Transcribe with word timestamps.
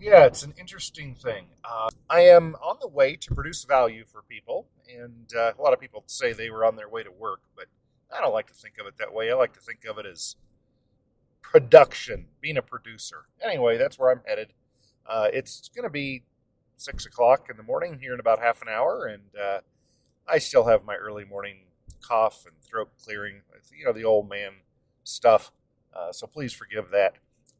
Yeah, 0.00 0.26
it's 0.26 0.44
an 0.44 0.54
interesting 0.56 1.16
thing. 1.16 1.46
Uh, 1.64 1.88
I 2.08 2.20
am 2.20 2.54
on 2.62 2.76
the 2.80 2.86
way 2.86 3.16
to 3.16 3.34
produce 3.34 3.64
value 3.64 4.04
for 4.04 4.22
people, 4.22 4.68
and 4.88 5.28
uh, 5.36 5.52
a 5.58 5.60
lot 5.60 5.72
of 5.72 5.80
people 5.80 6.04
say 6.06 6.32
they 6.32 6.50
were 6.50 6.64
on 6.64 6.76
their 6.76 6.88
way 6.88 7.02
to 7.02 7.10
work, 7.10 7.40
but 7.56 7.66
I 8.16 8.20
don't 8.20 8.32
like 8.32 8.46
to 8.46 8.54
think 8.54 8.78
of 8.78 8.86
it 8.86 8.96
that 8.98 9.12
way. 9.12 9.30
I 9.30 9.34
like 9.34 9.54
to 9.54 9.60
think 9.60 9.84
of 9.84 9.98
it 9.98 10.06
as 10.06 10.36
production, 11.42 12.26
being 12.40 12.56
a 12.56 12.62
producer. 12.62 13.26
Anyway, 13.42 13.76
that's 13.76 13.98
where 13.98 14.12
I'm 14.12 14.20
headed. 14.24 14.52
Uh, 15.04 15.28
it's 15.32 15.68
going 15.68 15.82
to 15.82 15.90
be 15.90 16.22
six 16.76 17.04
o'clock 17.04 17.48
in 17.50 17.56
the 17.56 17.64
morning 17.64 17.98
here 18.00 18.14
in 18.14 18.20
about 18.20 18.38
half 18.38 18.62
an 18.62 18.68
hour, 18.68 19.06
and 19.06 19.22
uh, 19.36 19.60
I 20.28 20.38
still 20.38 20.66
have 20.66 20.84
my 20.84 20.94
early 20.94 21.24
morning 21.24 21.64
cough 22.02 22.44
and 22.46 22.54
throat 22.62 22.90
clearing, 23.02 23.42
you 23.76 23.84
know, 23.84 23.92
the 23.92 24.04
old 24.04 24.28
man 24.28 24.52
stuff. 25.02 25.50
Uh, 25.92 26.12
so 26.12 26.28
please 26.28 26.52
forgive 26.52 26.90
that. 26.90 27.14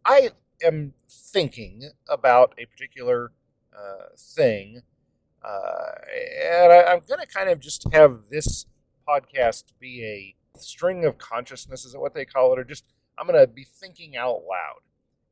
I 0.05 0.31
am 0.63 0.95
thinking 1.09 1.91
about 2.09 2.55
a 2.59 2.67
particular 2.67 3.33
uh, 3.77 4.07
thing, 4.17 4.83
uh, 5.45 5.93
and 6.43 6.73
I, 6.73 6.83
I'm 6.85 7.01
going 7.09 7.21
to 7.21 7.27
kind 7.27 7.49
of 7.49 7.61
just 7.61 7.87
have 7.93 8.25
this 8.31 8.67
podcast 9.09 9.65
be 9.79 10.05
a 10.05 10.59
string 10.59 11.05
of 11.05 11.19
consciousness, 11.19 11.85
is 11.85 11.95
it 11.95 12.01
what 12.01 12.15
they 12.15 12.25
call 12.25 12.53
it, 12.53 12.59
or 12.59 12.65
just 12.65 12.85
I'm 13.19 13.27
going 13.27 13.41
to 13.41 13.47
be 13.47 13.65
thinking 13.65 14.17
out 14.17 14.43
loud. 14.49 14.81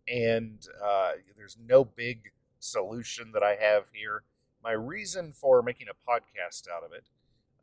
And 0.08 0.64
uh, 0.84 1.12
there's 1.36 1.56
no 1.64 1.84
big 1.84 2.30
solution 2.60 3.32
that 3.32 3.42
I 3.42 3.56
have 3.56 3.84
here. 3.92 4.22
My 4.62 4.72
reason 4.72 5.32
for 5.32 5.62
making 5.62 5.88
a 5.88 6.10
podcast 6.10 6.68
out 6.70 6.84
of 6.84 6.92
it 6.92 7.04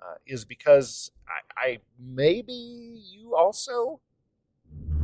uh, 0.01 0.15
is 0.25 0.45
because 0.45 1.11
I, 1.27 1.69
I 1.69 1.79
maybe 1.99 2.53
you 2.53 3.35
also 3.35 4.01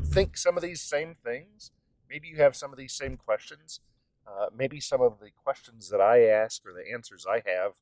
think 0.05 0.38
some 0.38 0.58
of 0.58 0.64
these 0.64 0.81
same 0.81 1.16
things. 1.16 1.72
Maybe 2.09 2.27
you 2.27 2.38
have 2.38 2.55
some 2.55 2.72
of 2.72 2.77
these 2.77 2.94
same 2.94 3.18
questions. 3.18 3.80
Uh, 4.27 4.48
maybe 4.55 4.80
some 4.80 5.02
of 5.02 5.20
the 5.20 5.30
questions 5.44 5.90
that 5.90 6.02
I 6.02 6.26
ask 6.26 6.62
or 6.66 6.73
the 6.73 6.91
answers 6.91 7.25
I 7.30 7.42
have, 7.50 7.73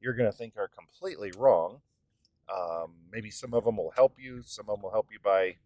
you're 0.00 0.14
going 0.14 0.30
to 0.30 0.36
think 0.36 0.54
are 0.56 0.68
completely 0.68 1.32
wrong. 1.36 1.80
Um, 2.52 2.92
maybe 3.10 3.30
some 3.30 3.54
of 3.54 3.64
them 3.64 3.76
will 3.76 3.92
help 3.96 4.16
you. 4.18 4.42
Some 4.42 4.68
of 4.68 4.76
them 4.76 4.82
will 4.82 4.90
help 4.90 5.08
you 5.10 5.18
by 5.22 5.56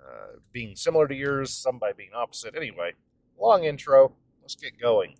uh, 0.00 0.38
being 0.52 0.76
similar 0.76 1.08
to 1.08 1.14
yours, 1.14 1.52
some 1.52 1.78
by 1.78 1.92
being 1.92 2.10
opposite. 2.14 2.54
Anyway, 2.56 2.92
long 3.38 3.64
intro. 3.64 4.12
Let's 4.40 4.54
get 4.54 4.80
going. 4.80 5.16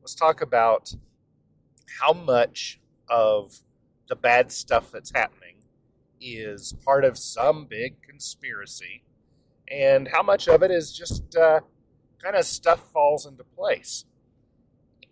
Let's 0.00 0.14
talk 0.14 0.40
about 0.40 0.92
how 2.00 2.12
much 2.12 2.80
of 3.08 3.60
the 4.08 4.16
bad 4.16 4.52
stuff 4.52 4.90
that's 4.90 5.12
happening 5.14 5.56
is 6.20 6.74
part 6.84 7.04
of 7.04 7.18
some 7.18 7.66
big 7.66 8.00
conspiracy 8.02 9.02
and 9.70 10.08
how 10.08 10.22
much 10.22 10.48
of 10.48 10.62
it 10.62 10.70
is 10.70 10.92
just 10.92 11.36
uh, 11.36 11.60
kind 12.22 12.36
of 12.36 12.44
stuff 12.44 12.80
falls 12.92 13.26
into 13.26 13.44
place. 13.44 14.04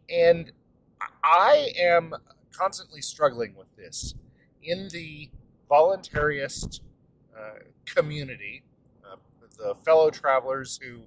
And 0.09 0.53
I 1.23 1.73
am 1.79 2.15
constantly 2.53 3.03
struggling 3.03 3.55
with 3.57 3.75
this 3.77 4.15
in 4.63 4.89
the 4.89 5.31
voluntarist 5.71 6.81
uh, 7.37 7.61
community, 7.85 8.63
uh, 9.05 9.17
the 9.59 9.75
fellow 9.75 10.11
travelers 10.11 10.79
who 10.83 11.03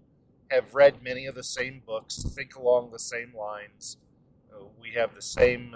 have 0.50 0.73
read 0.73 1.02
many 1.02 1.26
of 1.26 1.36
the 1.36 1.44
same 1.44 1.81
books, 1.86 2.23
think 2.23 2.56
along 2.56 2.92
the 2.92 3.00
same 3.00 3.34
lines. 3.38 3.98
Uh, 4.52 4.64
we 4.82 4.92
have 4.92 5.14
the 5.14 5.22
same 5.22 5.76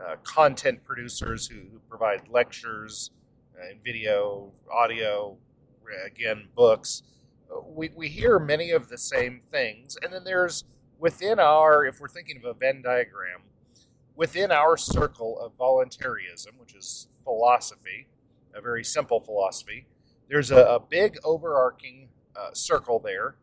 uh, 0.00 0.16
content 0.22 0.84
producers 0.84 1.46
who, 1.46 1.56
who 1.56 1.80
provide 1.88 2.28
lectures 2.28 3.10
uh, 3.58 3.70
and 3.70 3.82
video, 3.82 4.52
audio, 4.70 5.36
again, 6.04 6.48
books. 6.54 7.02
We, 7.64 7.90
we 7.94 8.08
hear 8.08 8.38
many 8.38 8.70
of 8.70 8.88
the 8.88 8.98
same 8.98 9.40
things. 9.50 9.96
And 10.02 10.12
then 10.12 10.24
there's 10.24 10.64
within 10.98 11.38
our, 11.38 11.84
if 11.84 12.00
we're 12.00 12.08
thinking 12.08 12.36
of 12.38 12.44
a 12.44 12.54
Venn 12.54 12.82
diagram, 12.82 13.42
within 14.14 14.50
our 14.50 14.76
circle 14.76 15.38
of 15.40 15.52
voluntarism, 15.56 16.54
which 16.58 16.74
is 16.74 17.08
philosophy, 17.22 18.08
a 18.54 18.60
very 18.60 18.84
simple 18.84 19.20
philosophy, 19.20 19.86
there's 20.28 20.50
a, 20.50 20.56
a 20.56 20.80
big 20.80 21.18
overarching 21.22 22.08
uh, 22.34 22.50
circle 22.52 22.98
there 22.98 23.36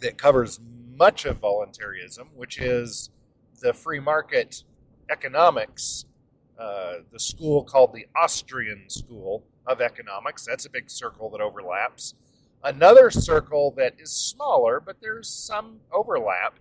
that 0.00 0.18
covers 0.18 0.60
much 0.96 1.24
of 1.24 1.38
voluntarism, 1.38 2.28
which 2.34 2.58
is 2.58 3.10
the 3.60 3.72
free 3.72 4.00
market 4.00 4.64
economics, 5.10 6.04
uh, 6.58 6.94
the 7.12 7.20
school 7.20 7.64
called 7.64 7.92
the 7.94 8.06
Austrian 8.16 8.88
School 8.88 9.44
of 9.66 9.80
Economics. 9.80 10.46
That's 10.46 10.66
a 10.66 10.70
big 10.70 10.90
circle 10.90 11.30
that 11.30 11.40
overlaps. 11.40 12.14
Another 12.62 13.10
circle 13.10 13.72
that 13.76 13.94
is 13.98 14.10
smaller, 14.10 14.80
but 14.80 15.00
there's 15.00 15.28
some 15.28 15.80
overlap, 15.90 16.58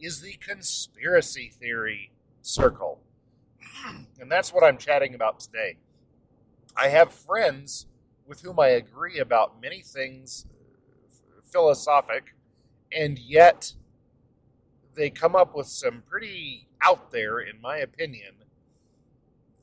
is 0.00 0.22
the 0.22 0.32
conspiracy 0.34 1.52
theory 1.58 2.12
circle. 2.42 3.00
And 4.20 4.32
that's 4.32 4.52
what 4.52 4.64
I'm 4.64 4.78
chatting 4.78 5.14
about 5.14 5.38
today. 5.38 5.76
I 6.76 6.88
have 6.88 7.12
friends 7.12 7.86
with 8.26 8.40
whom 8.40 8.58
I 8.58 8.68
agree 8.68 9.20
about 9.20 9.62
many 9.62 9.80
things 9.80 10.44
uh, 10.50 11.40
philosophic, 11.44 12.34
and 12.90 13.16
yet 13.16 13.74
they 14.96 15.08
come 15.08 15.36
up 15.36 15.54
with 15.54 15.68
some 15.68 16.02
pretty 16.08 16.66
out 16.82 17.12
there, 17.12 17.38
in 17.38 17.60
my 17.60 17.76
opinion, 17.76 18.34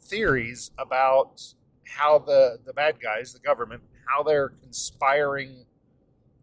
theories 0.01 0.71
about 0.77 1.53
how 1.85 2.17
the, 2.17 2.59
the 2.65 2.73
bad 2.73 2.99
guys, 3.01 3.33
the 3.33 3.39
government, 3.39 3.83
how 4.07 4.23
they're 4.23 4.49
conspiring 4.49 5.65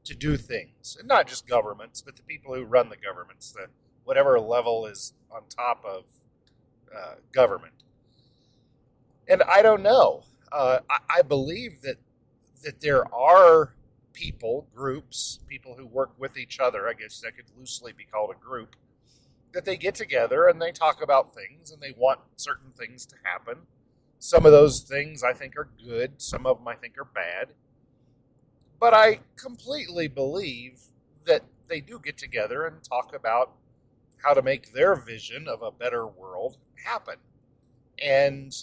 to 0.04 0.14
do 0.14 0.36
things. 0.36 0.96
And 0.98 1.08
not 1.08 1.26
just 1.28 1.46
governments, 1.46 2.02
but 2.02 2.16
the 2.16 2.22
people 2.22 2.54
who 2.54 2.64
run 2.64 2.88
the 2.88 2.96
governments, 2.96 3.52
the 3.52 3.66
whatever 4.04 4.38
level 4.40 4.86
is 4.86 5.12
on 5.30 5.42
top 5.48 5.84
of 5.84 6.04
uh, 6.94 7.14
government. 7.32 7.74
And 9.28 9.42
I 9.42 9.62
don't 9.62 9.82
know. 9.82 10.24
Uh, 10.50 10.80
I, 10.90 11.18
I 11.18 11.22
believe 11.22 11.82
that 11.82 11.96
that 12.62 12.80
there 12.80 13.12
are 13.12 13.74
people, 14.12 14.68
groups, 14.74 15.40
people 15.48 15.74
who 15.76 15.86
work 15.86 16.12
with 16.18 16.36
each 16.36 16.60
other. 16.60 16.88
I 16.88 16.92
guess 16.92 17.20
that 17.20 17.36
could 17.36 17.46
loosely 17.58 17.92
be 17.92 18.04
called 18.04 18.30
a 18.30 18.38
group 18.38 18.76
that 19.52 19.64
they 19.64 19.76
get 19.76 19.94
together 19.94 20.46
and 20.46 20.60
they 20.60 20.72
talk 20.72 21.02
about 21.02 21.34
things 21.34 21.70
and 21.70 21.80
they 21.82 21.92
want 21.96 22.20
certain 22.36 22.70
things 22.76 23.04
to 23.06 23.16
happen. 23.22 23.58
Some 24.24 24.46
of 24.46 24.52
those 24.52 24.78
things 24.78 25.24
I 25.24 25.32
think 25.32 25.56
are 25.56 25.68
good, 25.84 26.22
some 26.22 26.46
of 26.46 26.58
them 26.58 26.68
I 26.68 26.76
think 26.76 26.96
are 26.96 27.04
bad. 27.04 27.54
But 28.78 28.94
I 28.94 29.18
completely 29.34 30.06
believe 30.06 30.82
that 31.26 31.42
they 31.66 31.80
do 31.80 31.98
get 31.98 32.18
together 32.18 32.64
and 32.64 32.84
talk 32.84 33.12
about 33.16 33.50
how 34.22 34.32
to 34.32 34.40
make 34.40 34.74
their 34.74 34.94
vision 34.94 35.48
of 35.48 35.60
a 35.60 35.72
better 35.72 36.06
world 36.06 36.58
happen. 36.86 37.16
And 38.00 38.54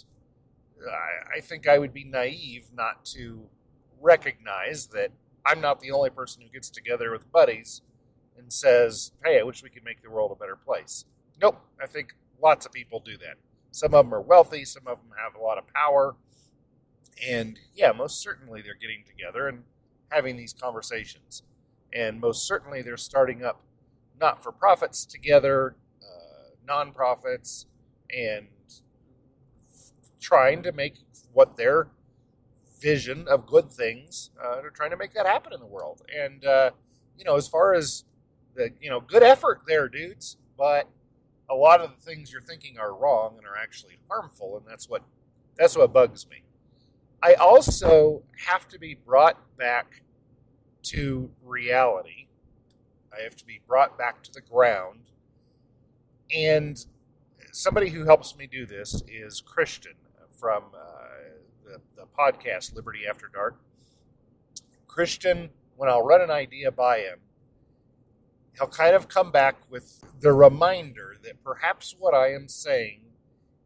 I 1.36 1.40
think 1.40 1.68
I 1.68 1.76
would 1.76 1.92
be 1.92 2.04
naive 2.04 2.70
not 2.74 3.04
to 3.16 3.42
recognize 4.00 4.86
that 4.94 5.10
I'm 5.44 5.60
not 5.60 5.80
the 5.80 5.90
only 5.90 6.08
person 6.08 6.40
who 6.40 6.48
gets 6.48 6.70
together 6.70 7.12
with 7.12 7.30
buddies 7.30 7.82
and 8.34 8.50
says, 8.50 9.12
hey, 9.22 9.38
I 9.38 9.42
wish 9.42 9.62
we 9.62 9.68
could 9.68 9.84
make 9.84 10.02
the 10.02 10.10
world 10.10 10.32
a 10.32 10.36
better 10.36 10.56
place. 10.56 11.04
Nope, 11.38 11.60
I 11.78 11.86
think 11.86 12.14
lots 12.42 12.64
of 12.64 12.72
people 12.72 12.98
do 12.98 13.18
that. 13.18 13.36
Some 13.70 13.94
of 13.94 14.06
them 14.06 14.14
are 14.14 14.20
wealthy, 14.20 14.64
some 14.64 14.86
of 14.86 14.98
them 14.98 15.10
have 15.22 15.34
a 15.34 15.44
lot 15.44 15.58
of 15.58 15.66
power. 15.68 16.16
And 17.26 17.58
yeah, 17.74 17.92
most 17.92 18.22
certainly 18.22 18.62
they're 18.62 18.74
getting 18.74 19.04
together 19.06 19.48
and 19.48 19.64
having 20.10 20.36
these 20.36 20.52
conversations. 20.52 21.42
And 21.92 22.20
most 22.20 22.46
certainly 22.46 22.82
they're 22.82 22.96
starting 22.96 23.44
up 23.44 23.62
not 24.20 24.42
for 24.42 24.52
profits 24.52 25.04
together, 25.04 25.76
uh, 26.02 26.54
non-profits, 26.66 27.66
and 28.14 28.48
trying 30.20 30.62
to 30.62 30.72
make 30.72 30.96
what 31.32 31.56
their 31.56 31.88
vision 32.80 33.26
of 33.28 33.46
good 33.46 33.70
things, 33.70 34.30
uh, 34.42 34.60
they're 34.60 34.70
trying 34.70 34.90
to 34.90 34.96
make 34.96 35.12
that 35.14 35.26
happen 35.26 35.52
in 35.52 35.60
the 35.60 35.66
world. 35.66 36.02
And, 36.16 36.44
uh, 36.44 36.70
you 37.18 37.24
know, 37.24 37.36
as 37.36 37.46
far 37.48 37.74
as 37.74 38.04
the 38.54 38.70
you 38.80 38.90
know 38.90 39.00
good 39.00 39.22
effort 39.22 39.62
there, 39.66 39.88
dudes. 39.88 40.36
But 40.56 40.88
a 41.50 41.54
lot 41.54 41.80
of 41.80 41.90
the 41.90 42.02
things 42.02 42.32
you're 42.32 42.40
thinking 42.40 42.78
are 42.78 42.94
wrong 42.94 43.34
and 43.36 43.46
are 43.46 43.56
actually 43.56 43.98
harmful, 44.08 44.56
and 44.56 44.66
that's 44.66 44.88
what 44.88 45.02
that's 45.56 45.76
what 45.76 45.92
bugs 45.92 46.26
me. 46.30 46.42
I 47.22 47.34
also 47.34 48.22
have 48.46 48.66
to 48.68 48.78
be 48.78 48.94
brought 48.94 49.36
back 49.58 50.02
to 50.84 51.30
reality. 51.44 52.28
I 53.12 53.22
have 53.22 53.36
to 53.36 53.44
be 53.44 53.60
brought 53.66 53.98
back 53.98 54.22
to 54.22 54.32
the 54.32 54.40
ground. 54.40 55.00
And 56.34 56.82
somebody 57.52 57.90
who 57.90 58.04
helps 58.04 58.36
me 58.36 58.46
do 58.46 58.64
this 58.64 59.02
is 59.06 59.42
Christian 59.42 59.94
from 60.38 60.64
uh, 60.74 60.88
the, 61.64 61.80
the 61.96 62.06
podcast 62.18 62.74
Liberty 62.74 63.00
After 63.08 63.28
Dark. 63.32 63.60
Christian, 64.86 65.50
when 65.76 65.90
I'll 65.90 66.04
run 66.04 66.22
an 66.22 66.30
idea 66.30 66.70
by 66.70 67.00
him, 67.00 67.18
he'll 68.56 68.68
kind 68.68 68.94
of 68.94 69.08
come 69.08 69.30
back 69.30 69.56
with 69.70 70.04
the 70.20 70.32
reminder 70.32 71.16
that 71.22 71.42
perhaps 71.42 71.94
what 71.98 72.14
I 72.14 72.32
am 72.32 72.48
saying 72.48 73.02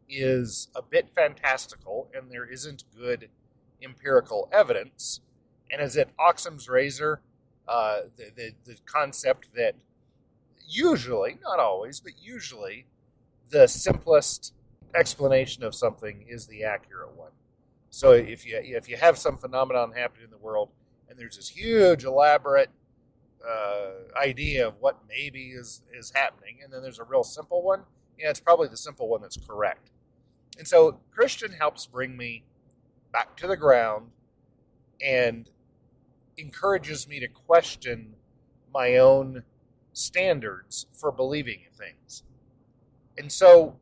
is 0.07 0.67
a 0.75 0.81
bit 0.81 1.09
fantastical 1.15 2.09
and 2.13 2.31
there 2.31 2.45
isn't 2.45 2.83
good 2.95 3.29
empirical 3.81 4.49
evidence. 4.51 5.21
And 5.71 5.81
is 5.81 5.95
it 5.95 6.09
Occam's 6.19 6.69
razor, 6.69 7.21
uh, 7.67 8.01
the, 8.17 8.31
the, 8.35 8.51
the 8.65 8.77
concept 8.85 9.53
that 9.55 9.75
usually, 10.67 11.37
not 11.43 11.59
always, 11.59 11.99
but 11.99 12.13
usually, 12.21 12.85
the 13.49 13.67
simplest 13.67 14.53
explanation 14.93 15.63
of 15.63 15.75
something 15.75 16.25
is 16.27 16.47
the 16.47 16.63
accurate 16.63 17.15
one. 17.15 17.31
So 17.89 18.11
if 18.11 18.45
you 18.45 18.59
if 18.61 18.89
you 18.89 18.97
have 18.97 19.17
some 19.17 19.37
phenomenon 19.37 19.93
happening 19.93 20.25
in 20.25 20.29
the 20.29 20.37
world 20.37 20.69
and 21.09 21.17
there's 21.17 21.37
this 21.37 21.49
huge 21.49 22.03
elaborate 22.03 22.69
uh, 23.47 24.17
idea 24.17 24.67
of 24.67 24.75
what 24.79 24.99
maybe 25.07 25.51
is 25.51 25.81
is 25.93 26.11
happening, 26.15 26.57
and 26.63 26.71
then 26.71 26.81
there's 26.81 26.99
a 26.99 27.03
real 27.03 27.23
simple 27.23 27.61
one, 27.61 27.83
yeah, 28.17 28.29
it's 28.29 28.39
probably 28.39 28.67
the 28.67 28.77
simple 28.77 29.07
one 29.07 29.21
that's 29.21 29.37
correct. 29.37 29.89
And 30.57 30.67
so 30.67 30.99
Christian 31.11 31.53
helps 31.53 31.85
bring 31.85 32.15
me 32.15 32.43
back 33.11 33.35
to 33.37 33.47
the 33.47 33.57
ground 33.57 34.11
and 35.01 35.49
encourages 36.37 37.07
me 37.07 37.19
to 37.19 37.27
question 37.27 38.15
my 38.73 38.97
own 38.97 39.43
standards 39.93 40.85
for 40.93 41.11
believing 41.11 41.59
in 41.65 41.71
things. 41.71 42.23
And 43.17 43.31
so 43.31 43.79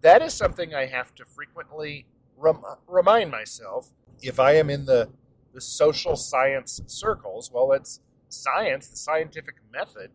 that 0.00 0.22
is 0.22 0.34
something 0.34 0.74
I 0.74 0.86
have 0.86 1.14
to 1.16 1.24
frequently 1.24 2.06
rem- 2.36 2.62
remind 2.86 3.30
myself 3.30 3.92
if 4.20 4.38
I 4.38 4.52
am 4.52 4.70
in 4.70 4.86
the, 4.86 5.08
the 5.52 5.60
social 5.60 6.16
science 6.16 6.80
circles. 6.86 7.50
Well, 7.52 7.72
it's 7.72 8.00
science, 8.28 8.88
the 8.88 8.96
scientific 8.96 9.56
method 9.72 10.10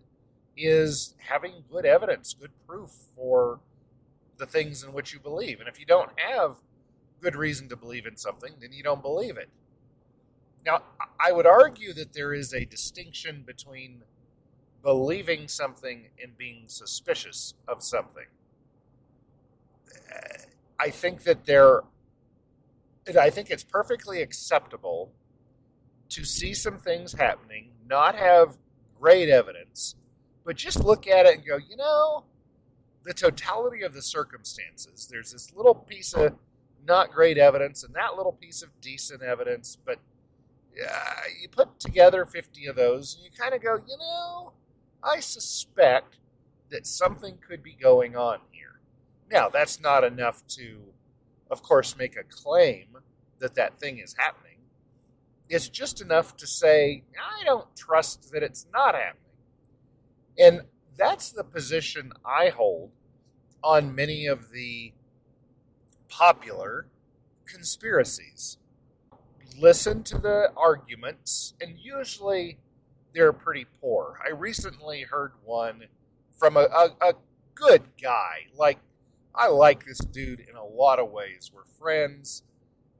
is 0.55 1.15
having 1.17 1.63
good 1.71 1.85
evidence, 1.85 2.33
good 2.33 2.51
proof 2.67 2.91
for 3.15 3.59
the 4.37 4.45
things 4.45 4.83
in 4.83 4.93
which 4.93 5.13
you 5.13 5.19
believe. 5.19 5.59
And 5.59 5.67
if 5.67 5.79
you 5.79 5.85
don't 5.85 6.11
have 6.19 6.57
good 7.21 7.35
reason 7.35 7.69
to 7.69 7.75
believe 7.75 8.05
in 8.05 8.17
something, 8.17 8.53
then 8.59 8.73
you 8.73 8.83
don't 8.83 9.01
believe 9.01 9.37
it. 9.37 9.49
Now, 10.65 10.83
I 11.19 11.31
would 11.31 11.45
argue 11.45 11.93
that 11.93 12.13
there 12.13 12.33
is 12.33 12.53
a 12.53 12.65
distinction 12.65 13.43
between 13.45 14.03
believing 14.81 15.47
something 15.47 16.09
and 16.21 16.37
being 16.37 16.65
suspicious 16.67 17.53
of 17.67 17.83
something. 17.83 18.25
I 20.79 20.89
think 20.89 21.23
that 21.23 21.45
there, 21.45 21.81
I 23.19 23.29
think 23.29 23.49
it's 23.49 23.63
perfectly 23.63 24.21
acceptable 24.21 25.11
to 26.13 26.23
see 26.23 26.53
some 26.53 26.77
things 26.77 27.13
happening, 27.13 27.71
not 27.89 28.15
have 28.15 28.57
great 28.99 29.29
evidence, 29.29 29.95
but 30.45 30.55
just 30.55 30.83
look 30.83 31.07
at 31.07 31.25
it 31.25 31.35
and 31.37 31.45
go, 31.45 31.57
you 31.57 31.75
know, 31.75 32.25
the 33.03 33.13
totality 33.13 33.81
of 33.81 33.93
the 33.93 34.01
circumstances. 34.01 35.07
There's 35.09 35.31
this 35.31 35.53
little 35.55 35.73
piece 35.75 36.13
of 36.13 36.35
not 36.85 37.11
great 37.11 37.37
evidence 37.37 37.83
and 37.83 37.95
that 37.95 38.15
little 38.15 38.31
piece 38.31 38.61
of 38.61 38.69
decent 38.79 39.23
evidence, 39.23 39.77
but 39.83 39.99
uh, 40.81 41.21
you 41.41 41.49
put 41.49 41.79
together 41.79 42.25
50 42.25 42.67
of 42.67 42.75
those 42.75 43.15
and 43.15 43.25
you 43.25 43.31
kind 43.31 43.53
of 43.53 43.61
go, 43.61 43.75
you 43.75 43.97
know, 43.97 44.53
I 45.03 45.19
suspect 45.19 46.17
that 46.69 46.85
something 46.85 47.37
could 47.45 47.63
be 47.63 47.73
going 47.73 48.15
on 48.15 48.39
here. 48.51 48.79
Now, 49.31 49.49
that's 49.49 49.81
not 49.81 50.03
enough 50.03 50.45
to, 50.49 50.77
of 51.49 51.63
course, 51.63 51.97
make 51.97 52.15
a 52.15 52.23
claim 52.23 52.97
that 53.39 53.55
that 53.55 53.79
thing 53.79 53.99
is 53.99 54.15
happening. 54.17 54.52
It's 55.49 55.69
just 55.69 56.01
enough 56.01 56.35
to 56.37 56.47
say, 56.47 57.03
I 57.17 57.43
don't 57.43 57.75
trust 57.75 58.31
that 58.31 58.43
it's 58.43 58.65
not 58.73 58.95
happening. 58.95 59.19
And 60.37 60.61
that's 60.97 61.31
the 61.31 61.43
position 61.43 62.13
I 62.25 62.49
hold 62.49 62.91
on 63.63 63.93
many 63.95 64.25
of 64.25 64.51
the 64.51 64.93
popular 66.09 66.87
conspiracies. 67.45 68.57
Listen 69.59 70.03
to 70.03 70.17
the 70.17 70.51
arguments, 70.57 71.53
and 71.61 71.77
usually 71.79 72.57
they're 73.13 73.33
pretty 73.33 73.65
poor. 73.79 74.19
I 74.25 74.31
recently 74.31 75.03
heard 75.03 75.33
one 75.43 75.83
from 76.37 76.57
a, 76.57 76.61
a, 76.61 77.09
a 77.09 77.13
good 77.53 77.83
guy. 78.01 78.47
Like, 78.55 78.79
I 79.35 79.47
like 79.47 79.85
this 79.85 79.99
dude 79.99 80.39
in 80.39 80.55
a 80.55 80.65
lot 80.65 80.99
of 80.99 81.11
ways. 81.11 81.51
We're 81.53 81.65
friends. 81.65 82.43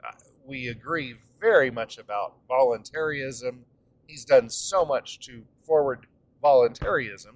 Uh, 0.05 0.11
we 0.45 0.67
agree 0.67 1.15
very 1.43 1.69
much 1.69 1.97
about 1.97 2.35
voluntarism. 2.47 3.65
He's 4.07 4.23
done 4.23 4.49
so 4.49 4.85
much 4.85 5.19
to 5.27 5.43
forward 5.67 6.07
voluntarism, 6.41 7.35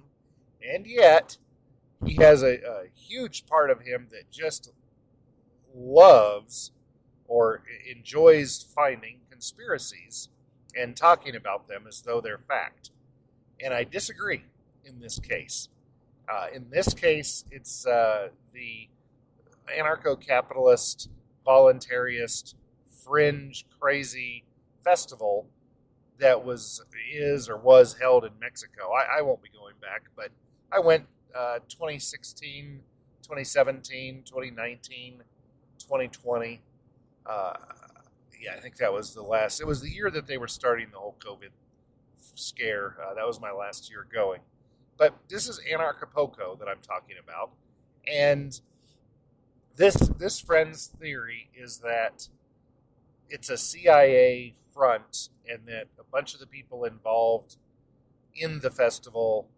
and 0.66 0.86
yet 0.86 1.36
he 2.06 2.14
has 2.14 2.42
a, 2.42 2.54
a 2.54 2.84
huge 2.96 3.46
part 3.46 3.70
of 3.70 3.82
him 3.82 4.08
that 4.10 4.30
just 4.30 4.72
loves 5.74 6.72
or 7.26 7.62
enjoys 7.94 8.62
finding 8.62 9.20
conspiracies 9.30 10.30
and 10.74 10.96
talking 10.96 11.36
about 11.36 11.68
them 11.68 11.84
as 11.86 12.00
though 12.00 12.22
they're 12.22 12.38
fact. 12.38 12.90
And 13.62 13.74
I 13.74 13.84
disagree 13.84 14.44
in 14.86 15.00
this 15.00 15.18
case. 15.18 15.68
Uh, 16.32 16.46
in 16.54 16.70
this 16.70 16.94
case, 16.94 17.44
it's 17.50 17.86
uh, 17.86 18.28
the 18.54 18.88
anarcho 19.78 20.18
capitalist, 20.18 21.10
voluntarist, 21.46 22.54
fringe, 23.08 23.64
crazy 23.80 24.44
festival 24.84 25.46
that 26.18 26.44
was, 26.44 26.82
is, 27.12 27.48
or 27.48 27.56
was 27.56 27.96
held 28.00 28.24
in 28.24 28.32
Mexico. 28.40 28.90
I, 28.92 29.18
I 29.18 29.22
won't 29.22 29.42
be 29.42 29.48
going 29.50 29.74
back, 29.80 30.02
but 30.16 30.30
I 30.72 30.80
went 30.80 31.06
uh, 31.34 31.60
2016, 31.68 32.80
2017, 33.22 34.22
2019, 34.24 35.22
2020. 35.78 36.60
Uh, 37.26 37.52
yeah, 38.40 38.52
I 38.56 38.60
think 38.60 38.76
that 38.76 38.92
was 38.92 39.14
the 39.14 39.22
last. 39.22 39.60
It 39.60 39.66
was 39.66 39.80
the 39.80 39.90
year 39.90 40.10
that 40.10 40.26
they 40.26 40.38
were 40.38 40.48
starting 40.48 40.88
the 40.92 40.98
whole 40.98 41.16
COVID 41.18 41.50
scare. 42.34 42.96
Uh, 43.04 43.14
that 43.14 43.26
was 43.26 43.40
my 43.40 43.50
last 43.50 43.90
year 43.90 44.06
going. 44.12 44.40
But 44.96 45.14
this 45.28 45.48
is 45.48 45.60
Anarchapulco 45.70 46.58
that 46.58 46.68
I'm 46.68 46.80
talking 46.80 47.16
about, 47.22 47.50
and 48.06 48.60
this 49.76 49.94
this 50.18 50.40
friend's 50.40 50.86
theory 50.86 51.50
is 51.54 51.78
that 51.78 52.28
it's 53.28 53.50
a 53.50 53.56
CIA 53.56 54.54
front, 54.72 55.28
and 55.48 55.66
that 55.66 55.88
a 55.98 56.04
bunch 56.10 56.34
of 56.34 56.40
the 56.40 56.46
people 56.46 56.84
involved 56.84 57.56
in 58.34 58.60
the 58.60 58.70
festival. 58.70 59.48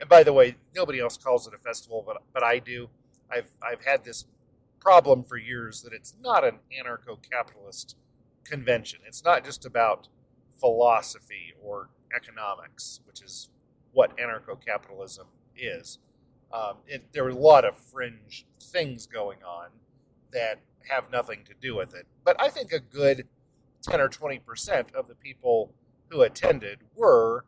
And 0.00 0.08
by 0.08 0.22
the 0.22 0.32
way, 0.32 0.56
nobody 0.74 1.00
else 1.00 1.16
calls 1.16 1.46
it 1.46 1.54
a 1.54 1.58
festival, 1.58 2.02
but 2.06 2.22
but 2.32 2.42
I 2.42 2.58
do. 2.58 2.88
I've 3.30 3.50
I've 3.62 3.84
had 3.84 4.04
this 4.04 4.26
problem 4.80 5.24
for 5.24 5.36
years 5.36 5.82
that 5.82 5.94
it's 5.94 6.14
not 6.20 6.44
an 6.44 6.58
anarcho-capitalist 6.70 7.96
convention. 8.44 9.00
It's 9.06 9.24
not 9.24 9.44
just 9.44 9.64
about 9.64 10.08
philosophy 10.60 11.54
or 11.62 11.88
economics, 12.14 13.00
which 13.06 13.22
is 13.22 13.48
what 13.92 14.16
anarcho-capitalism 14.18 15.26
is. 15.56 15.98
Um, 16.52 16.76
it, 16.86 17.12
there 17.12 17.24
are 17.24 17.30
a 17.30 17.34
lot 17.34 17.64
of 17.64 17.76
fringe 17.76 18.46
things 18.60 19.06
going 19.06 19.38
on 19.42 19.68
that 20.32 20.60
have 20.88 21.10
nothing 21.10 21.44
to 21.44 21.54
do 21.60 21.76
with 21.76 21.94
it. 21.94 22.06
But 22.24 22.40
I 22.40 22.48
think 22.48 22.72
a 22.72 22.80
good 22.80 23.26
10 23.82 24.00
or 24.00 24.08
20 24.08 24.38
percent 24.40 24.94
of 24.94 25.08
the 25.08 25.14
people 25.14 25.72
who 26.08 26.22
attended 26.22 26.80
were 26.94 27.44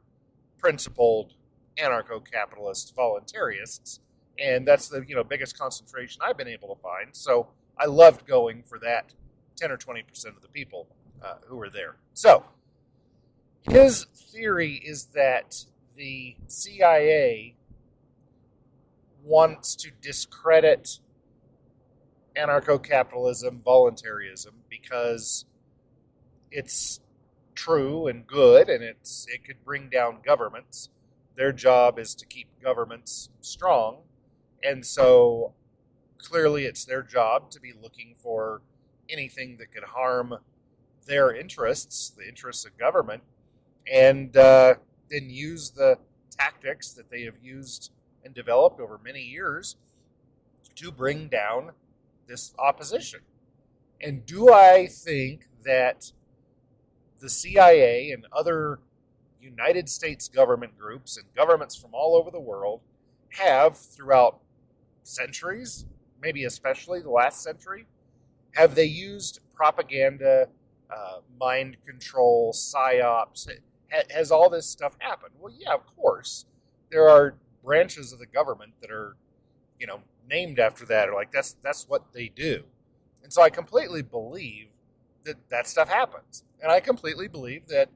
principled 0.59 1.35
anarcho-capitalist 1.79 2.95
voluntarists, 2.97 4.01
and 4.39 4.67
that's 4.67 4.89
the 4.89 5.05
you 5.07 5.15
know 5.15 5.25
biggest 5.25 5.59
concentration 5.59 6.23
I've 6.25 6.37
been 6.37 6.49
able 6.49 6.75
to 6.75 6.81
find. 6.81 7.09
So 7.13 7.49
I 7.79 7.87
loved 7.87 8.27
going 8.27 8.63
for 8.63 8.79
that 8.81 9.13
10 9.57 9.71
or 9.71 9.77
20 9.77 10.03
percent 10.03 10.37
of 10.37 10.43
the 10.43 10.49
people 10.49 10.89
uh, 11.23 11.35
who 11.47 11.57
were 11.57 11.71
there. 11.71 11.97
So 12.15 12.45
his 13.63 14.07
theory 14.15 14.75
is 14.85 15.07
that 15.07 15.65
the 15.97 16.37
CIA 16.47 17.57
wants 19.25 19.75
to 19.77 19.91
discredit 20.01 21.01
anarcho-capitalism, 22.37 23.63
voluntarism, 23.65 24.55
because 24.69 25.45
it's 26.51 27.01
true 27.55 28.07
and 28.07 28.27
good, 28.27 28.69
and 28.69 28.85
it's 28.85 29.27
it 29.29 29.45
could 29.45 29.65
bring 29.65 29.89
down 29.89 30.19
governments. 30.25 30.91
Their 31.37 31.53
job 31.53 31.99
is 31.99 32.15
to 32.17 32.27
keep 32.27 32.49
governments 32.63 33.31
strong, 33.41 33.99
and 34.63 34.85
so 34.85 35.55
clearly 36.19 36.65
it's 36.65 36.85
their 36.85 37.03
job 37.03 37.51
to 37.51 37.61
be 37.61 37.73
looking 37.81 38.15
for 38.17 38.63
anything 39.09 39.57
that 39.59 39.73
could 39.73 39.85
harm 39.85 40.35
their 41.07 41.35
interests, 41.35 42.11
the 42.11 42.27
interests 42.27 42.65
of 42.65 42.77
government, 42.77 43.23
and 43.91 44.37
uh, 44.37 44.75
then 45.11 45.31
use 45.31 45.71
the 45.71 45.99
tactics 46.31 46.91
that 46.93 47.11
they 47.11 47.23
have 47.23 47.37
used 47.43 47.93
and 48.25 48.35
developed 48.35 48.81
over 48.81 48.99
many 49.03 49.23
years 49.23 49.77
to 50.75 50.91
bring 50.91 51.29
down 51.29 51.71
this 52.27 52.55
opposition. 52.59 53.21
And 54.01 54.27
do 54.27 54.53
I 54.53 54.87
think 54.87 55.47
that 55.65 56.13
the 57.21 57.31
CIA 57.31 58.11
and 58.11 58.27
other 58.33 58.81
United 59.41 59.89
States 59.89 60.29
government 60.29 60.79
groups 60.79 61.17
and 61.17 61.27
governments 61.35 61.77
from 61.77 61.91
all 61.95 62.17
over 62.17 62.31
the 62.31 62.41
world 62.41 62.81
have, 63.31 63.77
throughout 63.77 64.41
centuries, 65.03 65.87
maybe 66.21 66.45
especially 66.45 67.01
the 67.01 67.11
last 67.11 67.43
century, 67.43 67.87
have 68.53 68.75
they 68.75 68.85
used 68.85 69.41
propaganda, 69.55 70.49
uh, 70.91 71.19
mind 71.39 71.77
control, 71.87 72.53
psyops? 72.53 73.49
Has 74.11 74.31
all 74.31 74.51
this 74.51 74.67
stuff 74.67 74.97
happened? 74.99 75.35
Well, 75.39 75.53
yeah, 75.57 75.75
of 75.75 75.87
course. 75.97 76.47
There 76.91 77.09
are 77.09 77.35
branches 77.65 78.13
of 78.13 78.19
the 78.19 78.27
government 78.27 78.73
that 78.81 78.91
are, 78.91 79.17
you 79.79 79.87
know, 79.87 80.01
named 80.29 80.59
after 80.59 80.85
that, 80.87 81.09
or 81.09 81.15
like 81.15 81.33
that's 81.33 81.57
that's 81.63 81.89
what 81.89 82.13
they 82.13 82.29
do. 82.29 82.65
And 83.23 83.33
so 83.33 83.43
I 83.43 83.51
completely 83.51 84.03
believe 84.03 84.69
that 85.25 85.37
that 85.51 85.67
stuff 85.67 85.89
happens, 85.89 86.45
and 86.63 86.71
I 86.71 86.81
completely 86.81 87.29
believe 87.29 87.67
that 87.69 87.91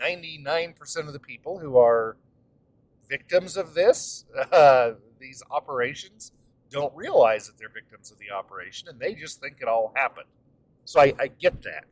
99% 0.00 1.06
of 1.06 1.12
the 1.12 1.18
people 1.18 1.58
who 1.58 1.76
are 1.76 2.16
victims 3.08 3.56
of 3.56 3.74
this, 3.74 4.24
uh, 4.52 4.92
these 5.18 5.42
operations, 5.50 6.32
don't 6.70 6.94
realize 6.94 7.46
that 7.46 7.58
they're 7.58 7.68
victims 7.68 8.10
of 8.10 8.18
the 8.18 8.30
operation, 8.30 8.88
and 8.88 8.98
they 9.00 9.14
just 9.14 9.40
think 9.40 9.56
it 9.60 9.68
all 9.68 9.92
happened. 9.96 10.28
So 10.84 11.00
I, 11.00 11.12
I 11.18 11.28
get 11.28 11.62
that. 11.62 11.84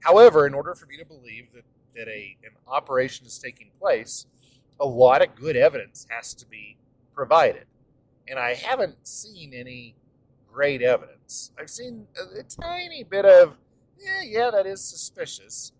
However, 0.00 0.46
in 0.46 0.54
order 0.54 0.74
for 0.74 0.86
me 0.86 0.96
to 0.98 1.04
believe 1.04 1.48
that, 1.54 1.64
that 1.94 2.08
a, 2.08 2.36
an 2.44 2.50
operation 2.68 3.26
is 3.26 3.38
taking 3.38 3.70
place, 3.80 4.26
a 4.78 4.86
lot 4.86 5.22
of 5.22 5.34
good 5.34 5.56
evidence 5.56 6.06
has 6.10 6.34
to 6.34 6.46
be 6.46 6.76
provided. 7.14 7.64
And 8.28 8.38
I 8.38 8.54
haven't 8.54 9.06
seen 9.06 9.52
any 9.54 9.96
great 10.52 10.82
evidence. 10.82 11.52
I've 11.58 11.70
seen 11.70 12.06
a, 12.18 12.40
a 12.40 12.42
tiny 12.42 13.04
bit 13.04 13.24
of, 13.24 13.58
yeah, 13.98 14.22
yeah, 14.24 14.50
that 14.50 14.66
is 14.66 14.82
suspicious. 14.82 15.72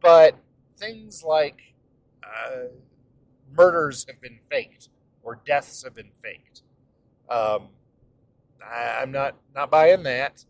But 0.00 0.36
things 0.76 1.24
like 1.24 1.74
uh, 2.22 2.68
murders 3.56 4.04
have 4.08 4.20
been 4.20 4.38
faked 4.50 4.88
or 5.22 5.40
deaths 5.44 5.82
have 5.82 5.94
been 5.94 6.10
faked. 6.22 6.62
Um, 7.28 7.68
I, 8.64 9.02
am 9.02 9.10
not 9.10 9.36
not 9.54 9.70
buying 9.70 10.04
that. 10.04 10.44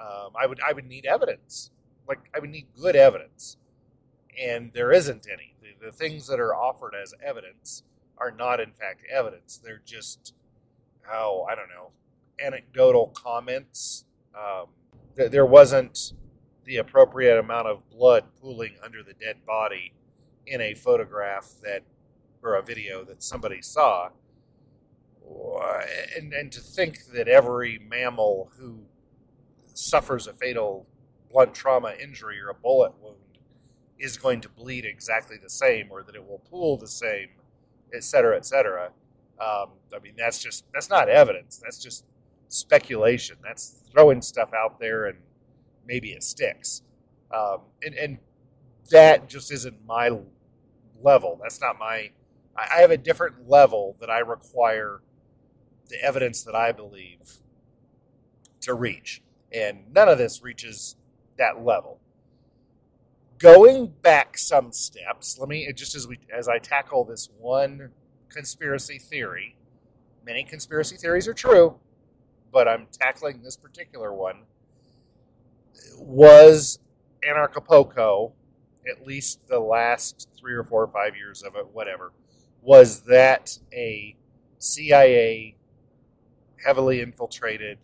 Um, 0.00 0.30
I 0.40 0.46
would 0.46 0.60
I 0.66 0.72
would 0.72 0.86
need 0.86 1.04
evidence. 1.04 1.70
Like 2.08 2.20
I 2.34 2.38
would 2.38 2.50
need 2.50 2.66
good 2.80 2.96
evidence, 2.96 3.56
and 4.40 4.72
there 4.72 4.92
isn't 4.92 5.26
any. 5.30 5.54
The, 5.60 5.86
the 5.86 5.92
things 5.92 6.26
that 6.28 6.40
are 6.40 6.54
offered 6.54 6.94
as 6.94 7.12
evidence 7.22 7.82
are 8.16 8.30
not 8.30 8.60
in 8.60 8.72
fact 8.72 9.02
evidence. 9.12 9.60
They're 9.62 9.82
just 9.84 10.34
oh 11.12 11.46
I 11.50 11.54
don't 11.54 11.68
know 11.68 11.90
anecdotal 12.38 13.08
comments. 13.08 14.04
Um, 14.34 14.66
th- 15.16 15.30
there 15.30 15.46
wasn't 15.46 16.12
the 16.64 16.76
appropriate 16.76 17.38
amount 17.38 17.66
of 17.66 17.88
blood 17.90 18.24
pooling 18.40 18.76
under 18.82 19.02
the 19.02 19.14
dead 19.14 19.44
body 19.46 19.92
in 20.46 20.60
a 20.60 20.74
photograph 20.74 21.54
that 21.62 21.82
or 22.42 22.54
a 22.54 22.62
video 22.62 23.04
that 23.04 23.22
somebody 23.22 23.60
saw 23.60 24.10
and, 26.16 26.32
and 26.32 26.52
to 26.52 26.60
think 26.60 27.06
that 27.12 27.28
every 27.28 27.78
mammal 27.78 28.50
who 28.58 28.80
suffers 29.74 30.26
a 30.26 30.32
fatal 30.32 30.86
blunt 31.30 31.54
trauma 31.54 31.94
injury 32.00 32.40
or 32.40 32.48
a 32.48 32.54
bullet 32.54 32.92
wound 33.00 33.16
is 33.98 34.16
going 34.16 34.40
to 34.40 34.48
bleed 34.48 34.84
exactly 34.84 35.36
the 35.36 35.50
same 35.50 35.88
or 35.90 36.02
that 36.02 36.14
it 36.14 36.26
will 36.26 36.40
pool 36.50 36.76
the 36.76 36.88
same, 36.88 37.28
et 37.94 38.02
cetera, 38.02 38.36
et 38.36 38.46
cetera. 38.46 38.90
Um, 39.40 39.70
I 39.94 39.98
mean, 40.02 40.14
that's 40.16 40.38
just, 40.38 40.64
that's 40.72 40.90
not 40.90 41.08
evidence. 41.08 41.60
That's 41.62 41.78
just 41.82 42.04
speculation. 42.48 43.36
That's 43.42 43.82
throwing 43.92 44.22
stuff 44.22 44.52
out 44.52 44.78
there 44.78 45.06
and 45.06 45.18
maybe 45.86 46.10
it 46.10 46.22
sticks. 46.22 46.82
Um, 47.34 47.60
and, 47.82 47.94
and 47.94 48.18
that 48.90 49.28
just 49.28 49.52
isn't 49.52 49.86
my 49.86 50.10
level. 51.00 51.38
That's 51.42 51.60
not 51.60 51.78
my, 51.78 52.10
I 52.56 52.80
have 52.80 52.90
a 52.90 52.98
different 52.98 53.48
level 53.48 53.96
that 54.00 54.10
I 54.10 54.18
require 54.18 55.00
the 55.88 56.02
evidence 56.02 56.42
that 56.44 56.54
I 56.54 56.72
believe 56.72 57.40
to 58.62 58.74
reach. 58.74 59.22
And 59.52 59.92
none 59.92 60.08
of 60.08 60.18
this 60.18 60.42
reaches 60.42 60.96
that 61.38 61.64
level. 61.64 61.98
Going 63.38 63.86
back 64.02 64.36
some 64.36 64.72
steps, 64.72 65.38
let 65.38 65.48
me 65.48 65.72
just 65.74 65.94
as 65.94 66.06
we 66.06 66.18
as 66.32 66.46
I 66.46 66.58
tackle 66.58 67.04
this 67.04 67.30
one 67.38 67.90
conspiracy 68.30 68.98
theory, 68.98 69.56
many 70.24 70.44
conspiracy 70.44 70.96
theories 70.96 71.28
are 71.28 71.34
true, 71.34 71.76
but 72.52 72.68
I'm 72.68 72.86
tackling 72.92 73.42
this 73.42 73.56
particular 73.56 74.12
one. 74.12 74.44
Was 75.98 76.78
Anarchapulco, 77.26 78.32
at 78.88 79.06
least 79.06 79.46
the 79.48 79.60
last 79.60 80.28
three 80.38 80.54
or 80.54 80.64
four 80.64 80.82
or 80.82 80.88
five 80.88 81.16
years 81.16 81.42
of 81.42 81.54
it, 81.56 81.68
whatever, 81.72 82.12
was 82.62 83.02
that 83.02 83.58
a 83.72 84.16
CIA 84.58 85.56
heavily 86.64 87.00
infiltrated 87.00 87.78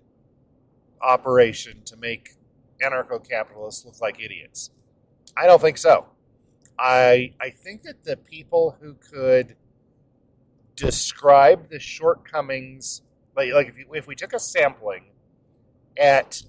operation 1.00 1.82
to 1.84 1.96
make 1.96 2.34
anarcho 2.82 3.26
capitalists 3.26 3.84
look 3.84 4.00
like 4.00 4.20
idiots? 4.20 4.70
I 5.36 5.46
don't 5.46 5.60
think 5.60 5.78
so. 5.78 6.06
I 6.78 7.32
I 7.40 7.50
think 7.50 7.82
that 7.82 8.04
the 8.04 8.16
people 8.16 8.76
who 8.80 8.94
could 8.94 9.56
describe 10.76 11.70
the 11.70 11.80
shortcomings, 11.80 13.02
like 13.34 13.52
like 13.52 13.68
if, 13.68 13.78
you, 13.78 13.86
if 13.94 14.06
we 14.06 14.14
took 14.14 14.32
a 14.32 14.38
sampling 14.38 15.06
at 15.98 16.42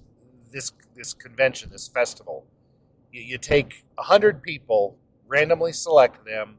this 0.52 0.72
this 0.94 1.14
convention, 1.14 1.70
this 1.70 1.88
festival, 1.88 2.46
you, 3.10 3.22
you 3.22 3.38
take 3.38 3.84
hundred 3.98 4.42
people, 4.42 4.96
randomly 5.26 5.72
select 5.72 6.24
them, 6.24 6.58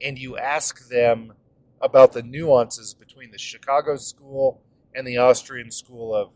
and 0.00 0.18
you 0.18 0.36
ask 0.36 0.88
them 0.88 1.32
about 1.80 2.12
the 2.12 2.22
nuances 2.22 2.94
between 2.94 3.32
the 3.32 3.38
Chicago 3.38 3.96
School 3.96 4.60
and 4.94 5.06
the 5.06 5.16
Austrian 5.16 5.70
School 5.70 6.14
of 6.14 6.32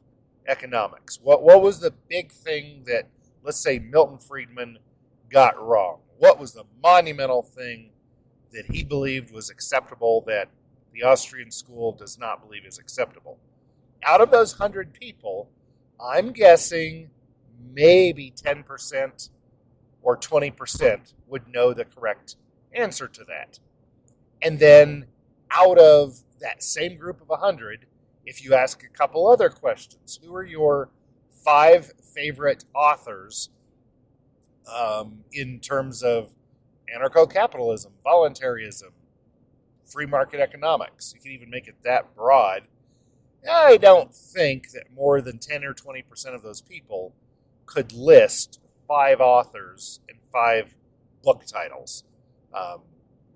Economics. 0.48 1.20
What 1.22 1.42
what 1.42 1.62
was 1.62 1.80
the 1.80 1.92
big 2.08 2.32
thing 2.32 2.84
that 2.86 3.08
let's 3.42 3.58
say 3.58 3.78
Milton 3.78 4.18
Friedman 4.18 4.78
got 5.30 5.60
wrong? 5.62 6.00
What 6.18 6.38
was 6.40 6.52
the 6.52 6.64
monumental 6.82 7.42
thing 7.42 7.90
that 8.52 8.66
he 8.66 8.82
believed 8.82 9.32
was 9.32 9.50
acceptable 9.50 10.22
that 10.26 10.48
the 10.92 11.02
Austrian 11.02 11.50
school 11.50 11.92
does 11.92 12.18
not 12.18 12.42
believe 12.42 12.64
is 12.64 12.78
acceptable? 12.78 13.38
Out 14.04 14.20
of 14.20 14.30
those 14.30 14.58
100 14.58 14.92
people, 14.92 15.48
I'm 16.00 16.32
guessing 16.32 17.10
maybe 17.72 18.32
10% 18.34 19.30
or 20.02 20.16
20% 20.16 21.12
would 21.26 21.48
know 21.48 21.72
the 21.72 21.84
correct 21.84 22.36
answer 22.72 23.08
to 23.08 23.24
that. 23.24 23.58
And 24.40 24.58
then 24.58 25.06
out 25.50 25.78
of 25.78 26.20
that 26.40 26.62
same 26.62 26.96
group 26.96 27.20
of 27.20 27.28
100, 27.28 27.86
if 28.26 28.44
you 28.44 28.54
ask 28.54 28.82
a 28.82 28.88
couple 28.88 29.28
other 29.28 29.48
questions. 29.48 30.20
Who 30.22 30.34
are 30.34 30.44
your 30.44 30.90
five 31.30 31.92
favorite 32.14 32.64
authors 32.74 33.50
um, 34.72 35.20
in 35.32 35.60
terms 35.60 36.02
of 36.02 36.32
anarcho 36.94 37.30
capitalism, 37.30 37.92
voluntarism, 38.02 38.92
free 39.84 40.06
market 40.06 40.40
economics? 40.40 41.12
You 41.14 41.20
can 41.20 41.32
even 41.32 41.50
make 41.50 41.68
it 41.68 41.76
that 41.82 42.14
broad. 42.14 42.64
I 43.50 43.76
don't 43.76 44.12
think 44.12 44.70
that 44.72 44.92
more 44.94 45.20
than 45.20 45.38
10 45.38 45.64
or 45.64 45.72
20% 45.72 46.34
of 46.34 46.42
those 46.42 46.60
people 46.60 47.14
could 47.64 47.92
list 47.92 48.60
five 48.88 49.20
authors 49.20 50.00
and 50.08 50.18
five 50.32 50.74
book 51.22 51.44
titles, 51.46 52.04
um, 52.54 52.80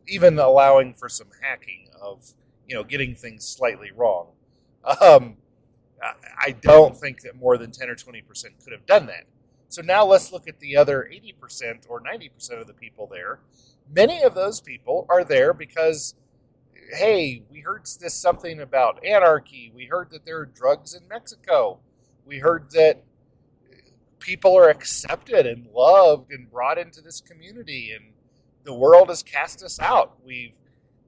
even 0.07 0.39
allowing 0.39 0.95
for 0.95 1.09
some 1.09 1.29
hacking 1.43 1.89
of 2.01 2.33
you 2.67 2.75
know 2.75 2.85
getting 2.85 3.15
things 3.15 3.47
slightly 3.47 3.91
wrong. 3.95 4.29
Um, 5.01 5.37
I 6.03 6.53
don't 6.53 6.97
think 6.97 7.21
that 7.23 7.37
more 7.37 7.59
than 7.59 7.73
10 7.73 7.91
or 7.91 7.95
20% 7.95 8.25
could 8.65 8.73
have 8.73 8.87
done 8.87 9.07
that. 9.07 9.25
So 9.71 9.83
now 9.83 10.05
let's 10.05 10.33
look 10.33 10.49
at 10.49 10.59
the 10.59 10.77
other 10.77 11.09
80% 11.09 11.89
or 11.89 12.01
90% 12.01 12.61
of 12.61 12.67
the 12.67 12.73
people 12.73 13.07
there. 13.07 13.39
Many 13.89 14.21
of 14.21 14.35
those 14.35 14.61
people 14.61 15.07
are 15.09 15.23
there 15.23 15.55
because, 15.55 16.17
hey, 16.93 17.45
we 17.49 17.61
heard 17.61 17.87
this 18.01 18.15
something 18.15 18.61
about 18.61 19.05
anarchy. 19.05 19.71
We 19.73 19.87
heard 19.87 20.11
that 20.11 20.27
there 20.27 20.41
are 20.41 20.47
drugs 20.47 20.93
in 20.93 21.07
Mexico. 21.07 21.79
We 22.27 22.41
heard 22.41 22.73
that 22.73 23.05
people 24.19 24.59
are 24.59 24.69
accepted 24.69 25.47
and 25.47 25.69
loved 25.73 26.33
and 26.33 26.51
brought 26.51 26.77
into 26.77 27.01
this 27.01 27.21
community, 27.21 27.93
and 27.93 28.13
the 28.65 28.75
world 28.75 29.09
has 29.09 29.23
cast 29.23 29.63
us 29.63 29.79
out. 29.79 30.17
We've 30.25 30.55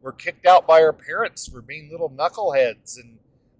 we're 0.00 0.12
kicked 0.12 0.46
out 0.46 0.68
by 0.68 0.82
our 0.82 0.92
parents 0.92 1.48
for 1.48 1.62
being 1.62 1.88
little 1.90 2.10
knuckleheads 2.10 2.98
and 2.98 3.18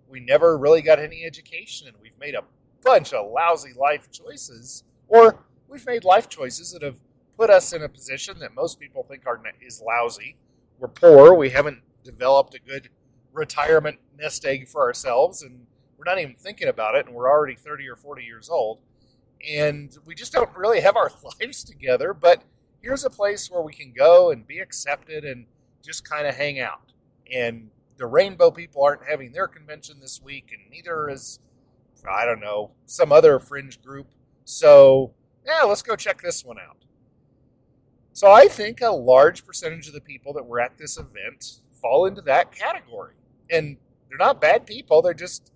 we 0.09 0.19
never 0.19 0.59
really 0.59 0.83
got 0.83 0.99
any 0.99 1.25
education 1.25 1.87
and 1.87 1.97
we've 2.03 2.19
made 2.19 2.35
a 2.35 2.43
bunch 2.83 3.13
of 3.13 3.31
lousy 3.31 3.73
life 3.73 4.11
choices 4.11 4.83
or 5.13 5.45
we've 5.69 5.87
made 5.87 6.05
life 6.05 6.29
choices 6.29 6.73
that 6.73 6.83
have 6.83 6.97
put 7.37 7.51
us 7.51 7.73
in 7.73 7.83
a 7.83 7.89
position 7.89 8.39
that 8.39 8.55
most 8.55 8.81
people 8.81 9.03
think 9.03 9.27
are 9.27 9.41
is 9.61 9.83
lousy. 9.87 10.37
We're 10.79 10.89
poor. 10.89 11.35
We 11.35 11.51
haven't 11.51 11.83
developed 12.03 12.55
a 12.55 12.59
good 12.59 12.89
retirement 13.33 13.99
nest 14.19 14.45
egg 14.47 14.69
for 14.69 14.81
ourselves 14.81 15.43
and 15.43 15.67
we're 15.99 16.11
not 16.11 16.19
even 16.19 16.35
thinking 16.35 16.69
about 16.69 16.95
it 16.95 17.07
and 17.07 17.15
we're 17.15 17.31
already 17.31 17.55
30 17.55 17.87
or 17.89 17.97
40 17.97 18.25
years 18.25 18.49
old. 18.49 18.81
And 19.47 19.95
we 20.07 20.15
just 20.15 20.33
don't 20.33 20.55
really 20.57 20.81
have 20.81 20.97
our 20.97 21.11
lives 21.41 21.63
together. 21.63 22.15
But 22.15 22.43
here's 22.81 23.05
a 23.05 23.11
place 23.11 23.51
where 23.51 23.63
we 23.63 23.75
can 23.75 23.93
go 23.93 24.31
and 24.31 24.47
be 24.47 24.61
accepted 24.61 25.25
and 25.25 25.45
just 25.85 26.09
kind 26.09 26.27
of 26.27 26.37
hang 26.37 26.59
out. 26.59 26.93
And 27.31 27.71
the 27.99 28.07
Rainbow 28.07 28.51
people 28.51 28.83
aren't 28.83 29.09
having 29.09 29.33
their 29.33 29.47
convention 29.47 30.01
this 30.01 30.21
week, 30.23 30.53
and 30.53 30.71
neither 30.71 31.09
is, 31.09 31.39
I 32.11 32.25
don't 32.25 32.41
know, 32.41 32.73
some 32.87 33.13
other 33.13 33.39
fringe 33.39 33.81
group. 33.81 34.09
So, 34.45 35.13
yeah, 35.45 35.63
let's 35.63 35.83
go 35.83 35.97
check 35.97 36.21
this 36.23 36.45
one 36.45 36.59
out. 36.59 36.77
So, 38.13 38.31
I 38.31 38.49
think 38.49 38.81
a 38.81 38.91
large 38.91 39.47
percentage 39.47 39.89
of 39.89 39.95
the 39.95 40.01
people 40.01 40.33
that 40.35 40.47
were 40.47 40.61
at 40.61 40.79
this 40.79 40.99
event 40.99 41.61
fall 41.81 42.07
into 42.07 42.23
that 42.23 42.53
category. 42.53 43.15
And 43.51 43.77
they're 44.09 44.19
not 44.19 44.41
bad 44.41 44.67
people, 44.67 45.03
they're 45.03 45.15
just 45.15 45.53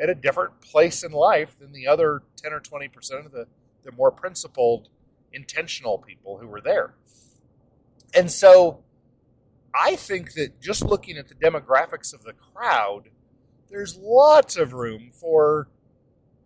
at 0.00 0.08
a 0.08 0.14
different 0.14 0.60
place 0.60 1.02
in 1.02 1.12
life 1.12 1.58
than 1.58 1.72
the 1.72 1.86
other 1.86 2.22
10 2.36 2.52
or 2.52 2.60
20% 2.60 3.26
of 3.26 3.32
the, 3.32 3.46
the 3.84 3.92
more 3.92 4.10
principled, 4.10 4.88
intentional 5.32 5.98
people 5.98 6.38
who 6.38 6.46
were 6.46 6.60
there. 6.60 6.94
And 8.14 8.30
so 8.30 8.82
I 9.74 9.96
think 9.96 10.32
that 10.34 10.60
just 10.60 10.82
looking 10.82 11.16
at 11.16 11.28
the 11.28 11.34
demographics 11.34 12.14
of 12.14 12.24
the 12.24 12.32
crowd, 12.32 13.10
there's 13.68 13.96
lots 13.96 14.56
of 14.56 14.72
room 14.72 15.10
for 15.12 15.68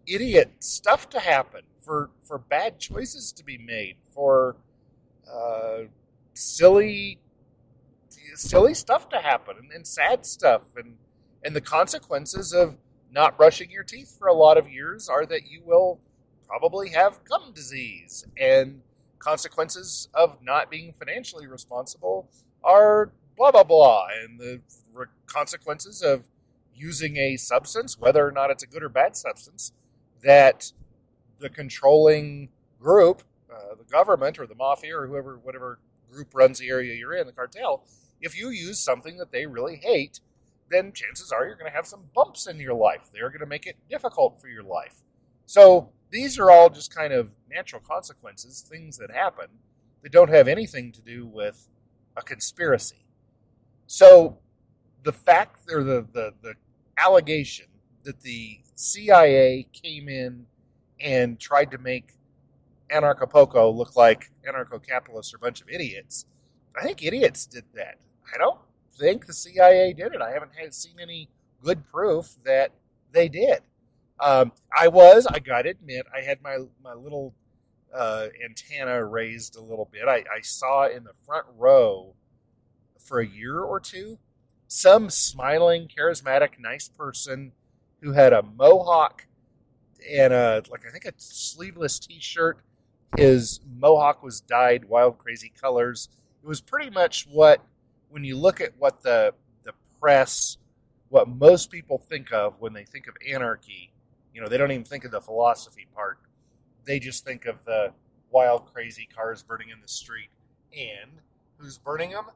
idiot 0.06 0.52
stuff 0.60 1.08
to 1.10 1.20
happen, 1.20 1.62
for, 1.80 2.10
for 2.22 2.38
bad 2.38 2.78
choices 2.78 3.32
to 3.32 3.44
be 3.44 3.58
made, 3.58 3.96
for 4.14 4.56
uh, 5.32 5.84
silly 6.34 7.18
silly 8.36 8.74
stuff 8.74 9.08
to 9.08 9.18
happen 9.18 9.56
and, 9.58 9.70
and 9.72 9.86
sad 9.86 10.26
stuff 10.26 10.62
and 10.76 10.96
and 11.44 11.54
the 11.54 11.60
consequences 11.60 12.52
of 12.52 12.76
not 13.12 13.36
brushing 13.36 13.70
your 13.70 13.84
teeth 13.84 14.16
for 14.18 14.28
a 14.28 14.32
lot 14.32 14.56
of 14.56 14.68
years 14.68 15.08
are 15.08 15.26
that 15.26 15.46
you 15.48 15.62
will 15.64 16.00
probably 16.48 16.90
have 16.90 17.22
gum 17.24 17.52
disease 17.54 18.26
and 18.40 18.80
consequences 19.18 20.08
of 20.14 20.38
not 20.42 20.70
being 20.70 20.92
financially 20.92 21.46
responsible 21.46 22.28
are 22.62 23.12
blah 23.36 23.50
blah 23.50 23.62
blah 23.62 24.06
and 24.22 24.40
the 24.40 24.60
consequences 25.26 26.02
of 26.02 26.24
using 26.74 27.16
a 27.16 27.36
substance 27.36 27.98
whether 27.98 28.26
or 28.26 28.32
not 28.32 28.50
it's 28.50 28.62
a 28.62 28.66
good 28.66 28.82
or 28.82 28.88
bad 28.88 29.16
substance 29.16 29.72
that 30.24 30.72
the 31.38 31.48
controlling 31.48 32.48
group 32.80 33.22
uh, 33.52 33.74
the 33.76 33.84
government 33.84 34.38
or 34.38 34.46
the 34.46 34.54
mafia 34.54 34.96
or 34.96 35.06
whoever 35.06 35.38
whatever 35.42 35.78
group 36.10 36.28
runs 36.34 36.58
the 36.58 36.68
area 36.68 36.94
you're 36.94 37.14
in 37.14 37.26
the 37.26 37.32
cartel 37.32 37.84
if 38.20 38.38
you 38.38 38.48
use 38.48 38.78
something 38.78 39.16
that 39.18 39.30
they 39.30 39.46
really 39.46 39.76
hate 39.76 40.20
then 40.70 40.92
chances 40.92 41.30
are 41.30 41.46
you're 41.46 41.56
going 41.56 41.70
to 41.70 41.76
have 41.76 41.86
some 41.86 42.04
bumps 42.14 42.46
in 42.46 42.58
your 42.58 42.74
life. 42.74 43.08
They're 43.12 43.28
going 43.28 43.40
to 43.40 43.46
make 43.46 43.66
it 43.66 43.76
difficult 43.88 44.40
for 44.40 44.48
your 44.48 44.62
life. 44.62 45.02
So 45.46 45.90
these 46.10 46.38
are 46.38 46.50
all 46.50 46.70
just 46.70 46.94
kind 46.94 47.12
of 47.12 47.34
natural 47.50 47.82
consequences, 47.82 48.64
things 48.68 48.98
that 48.98 49.10
happen 49.10 49.46
that 50.02 50.12
don't 50.12 50.30
have 50.30 50.48
anything 50.48 50.92
to 50.92 51.00
do 51.00 51.26
with 51.26 51.68
a 52.16 52.22
conspiracy. 52.22 53.04
So 53.86 54.38
the 55.02 55.12
fact 55.12 55.60
or 55.70 55.82
the, 55.82 56.06
the, 56.12 56.34
the 56.42 56.54
allegation 56.98 57.66
that 58.04 58.20
the 58.20 58.60
CIA 58.74 59.66
came 59.72 60.08
in 60.08 60.46
and 61.00 61.38
tried 61.38 61.70
to 61.72 61.78
make 61.78 62.12
Anarchapulco 62.90 63.74
look 63.74 63.96
like 63.96 64.30
anarcho 64.48 64.84
capitalists 64.86 65.32
are 65.34 65.38
a 65.38 65.40
bunch 65.40 65.60
of 65.60 65.68
idiots. 65.68 66.26
I 66.76 66.82
think 66.82 67.02
idiots 67.02 67.46
did 67.46 67.64
that. 67.74 67.98
I 68.32 68.38
don't 68.38 68.58
think 68.98 69.26
the 69.26 69.32
CIA 69.32 69.92
did 69.92 70.14
it. 70.14 70.20
I 70.20 70.30
haven't 70.30 70.52
had, 70.56 70.74
seen 70.74 70.94
any 71.00 71.28
good 71.62 71.84
proof 71.90 72.36
that 72.44 72.72
they 73.12 73.28
did. 73.28 73.60
Um, 74.20 74.52
I 74.76 74.88
was, 74.88 75.26
I 75.26 75.38
got 75.38 75.62
to 75.62 75.70
admit, 75.70 76.06
I 76.14 76.20
had 76.20 76.42
my, 76.42 76.58
my 76.82 76.94
little 76.94 77.34
uh, 77.94 78.26
antenna 78.44 79.04
raised 79.04 79.56
a 79.56 79.60
little 79.60 79.88
bit. 79.90 80.06
I, 80.06 80.24
I 80.32 80.40
saw 80.42 80.88
in 80.88 81.04
the 81.04 81.12
front 81.26 81.46
row 81.56 82.14
for 82.98 83.20
a 83.20 83.26
year 83.26 83.60
or 83.60 83.80
two 83.80 84.18
some 84.66 85.10
smiling, 85.10 85.88
charismatic, 85.88 86.58
nice 86.58 86.88
person 86.88 87.52
who 88.04 88.12
had 88.12 88.34
a 88.34 88.42
mohawk 88.42 89.26
and 90.12 90.34
a, 90.34 90.62
like, 90.70 90.82
I 90.86 90.90
think 90.90 91.06
a 91.06 91.12
sleeveless 91.16 91.98
t 91.98 92.20
shirt. 92.20 92.58
His 93.16 93.60
mohawk 93.80 94.22
was 94.22 94.42
dyed 94.42 94.84
wild, 94.84 95.16
crazy 95.16 95.50
colors. 95.58 96.10
It 96.42 96.46
was 96.46 96.60
pretty 96.60 96.90
much 96.90 97.26
what 97.26 97.64
when 98.10 98.22
you 98.22 98.36
look 98.36 98.60
at 98.60 98.72
what 98.78 99.02
the 99.02 99.32
the 99.64 99.72
press, 99.98 100.58
what 101.08 101.28
most 101.28 101.70
people 101.70 101.96
think 101.96 102.30
of 102.30 102.60
when 102.60 102.74
they 102.74 102.84
think 102.84 103.06
of 103.06 103.14
anarchy, 103.26 103.90
you 104.34 104.42
know, 104.42 104.48
they 104.48 104.58
don't 104.58 104.70
even 104.70 104.84
think 104.84 105.06
of 105.06 105.10
the 105.10 105.22
philosophy 105.22 105.86
part. 105.94 106.18
They 106.84 106.98
just 106.98 107.24
think 107.24 107.46
of 107.46 107.64
the 107.64 107.92
wild, 108.30 108.70
crazy 108.74 109.08
cars 109.16 109.42
burning 109.42 109.70
in 109.70 109.80
the 109.80 109.88
street. 109.88 110.28
And 110.76 111.22
who's 111.56 111.78
burning 111.78 112.10
them? 112.10 112.26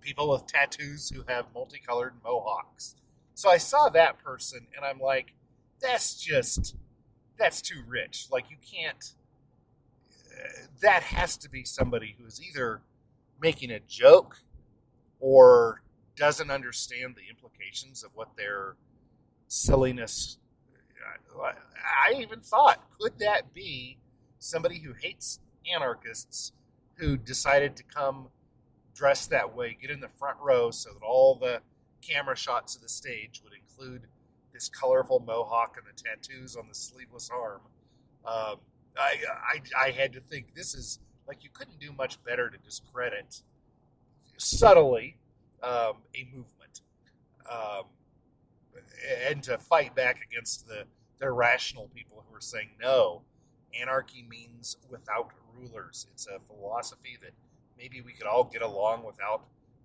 People 0.00 0.28
with 0.30 0.46
tattoos 0.46 1.10
who 1.10 1.24
have 1.26 1.46
multicolored 1.52 2.14
mohawks. 2.22 2.94
So 3.36 3.50
I 3.50 3.58
saw 3.58 3.90
that 3.90 4.18
person 4.24 4.66
and 4.74 4.82
I'm 4.82 4.98
like, 4.98 5.34
that's 5.78 6.14
just, 6.14 6.74
that's 7.38 7.60
too 7.60 7.82
rich. 7.86 8.28
Like, 8.32 8.46
you 8.48 8.56
can't, 8.56 9.12
uh, 10.32 10.66
that 10.80 11.02
has 11.02 11.36
to 11.36 11.50
be 11.50 11.62
somebody 11.62 12.16
who 12.18 12.24
is 12.26 12.40
either 12.42 12.80
making 13.38 13.70
a 13.70 13.80
joke 13.80 14.38
or 15.20 15.82
doesn't 16.16 16.50
understand 16.50 17.14
the 17.14 17.28
implications 17.28 18.02
of 18.02 18.10
what 18.14 18.34
their 18.38 18.76
silliness. 19.48 20.38
I 21.38 22.14
even 22.18 22.40
thought, 22.40 22.82
could 22.98 23.18
that 23.18 23.52
be 23.52 23.98
somebody 24.38 24.78
who 24.78 24.94
hates 24.98 25.40
anarchists 25.70 26.52
who 26.94 27.18
decided 27.18 27.76
to 27.76 27.82
come 27.82 28.28
dressed 28.94 29.28
that 29.28 29.54
way, 29.54 29.76
get 29.78 29.90
in 29.90 30.00
the 30.00 30.08
front 30.08 30.38
row 30.40 30.70
so 30.70 30.88
that 30.94 31.04
all 31.04 31.34
the 31.34 31.60
camera 32.06 32.36
shots 32.36 32.76
of 32.76 32.82
the 32.82 32.88
stage 32.88 33.40
would 33.44 33.52
include 33.52 34.02
this 34.52 34.68
colorful 34.68 35.20
mohawk 35.20 35.76
and 35.76 35.86
the 35.86 36.02
tattoos 36.02 36.56
on 36.56 36.68
the 36.68 36.74
sleeveless 36.74 37.30
arm? 37.32 37.60
Um, 38.24 38.56
I, 38.98 39.16
I, 39.54 39.86
I 39.86 39.90
had 39.90 40.12
to 40.14 40.20
think 40.20 40.54
this 40.54 40.74
is 40.74 40.98
like 41.28 41.44
you 41.44 41.50
couldn't 41.52 41.78
do 41.80 41.92
much 41.92 42.22
better 42.24 42.50
to 42.50 42.58
discredit 42.58 43.42
subtly 44.36 45.16
um, 45.62 45.94
a 46.14 46.28
movement 46.32 46.80
um, 47.50 47.84
and 49.28 49.42
to 49.42 49.58
fight 49.58 49.94
back 49.94 50.20
against 50.30 50.66
the, 50.66 50.84
the 51.18 51.26
irrational 51.26 51.90
people 51.94 52.24
who 52.28 52.36
are 52.36 52.40
saying 52.40 52.70
no. 52.80 53.22
Anarchy 53.78 54.24
means 54.28 54.76
without 54.88 55.32
rulers. 55.58 56.06
It's 56.12 56.26
a 56.26 56.38
philosophy 56.46 57.18
that 57.20 57.32
maybe 57.78 58.00
we 58.00 58.12
could 58.12 58.26
all 58.26 58.44
get 58.44 58.62
along 58.62 59.04
without 59.04 59.44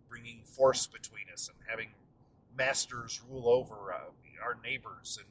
bringing 0.10 0.42
force 0.44 0.88
between 0.88 1.26
us 1.34 1.50
and 1.50 1.58
having 1.68 1.90
masters 2.58 3.22
rule 3.30 3.48
over 3.48 3.94
uh, 3.94 4.12
our 4.44 4.58
neighbors. 4.64 5.18
And 5.20 5.28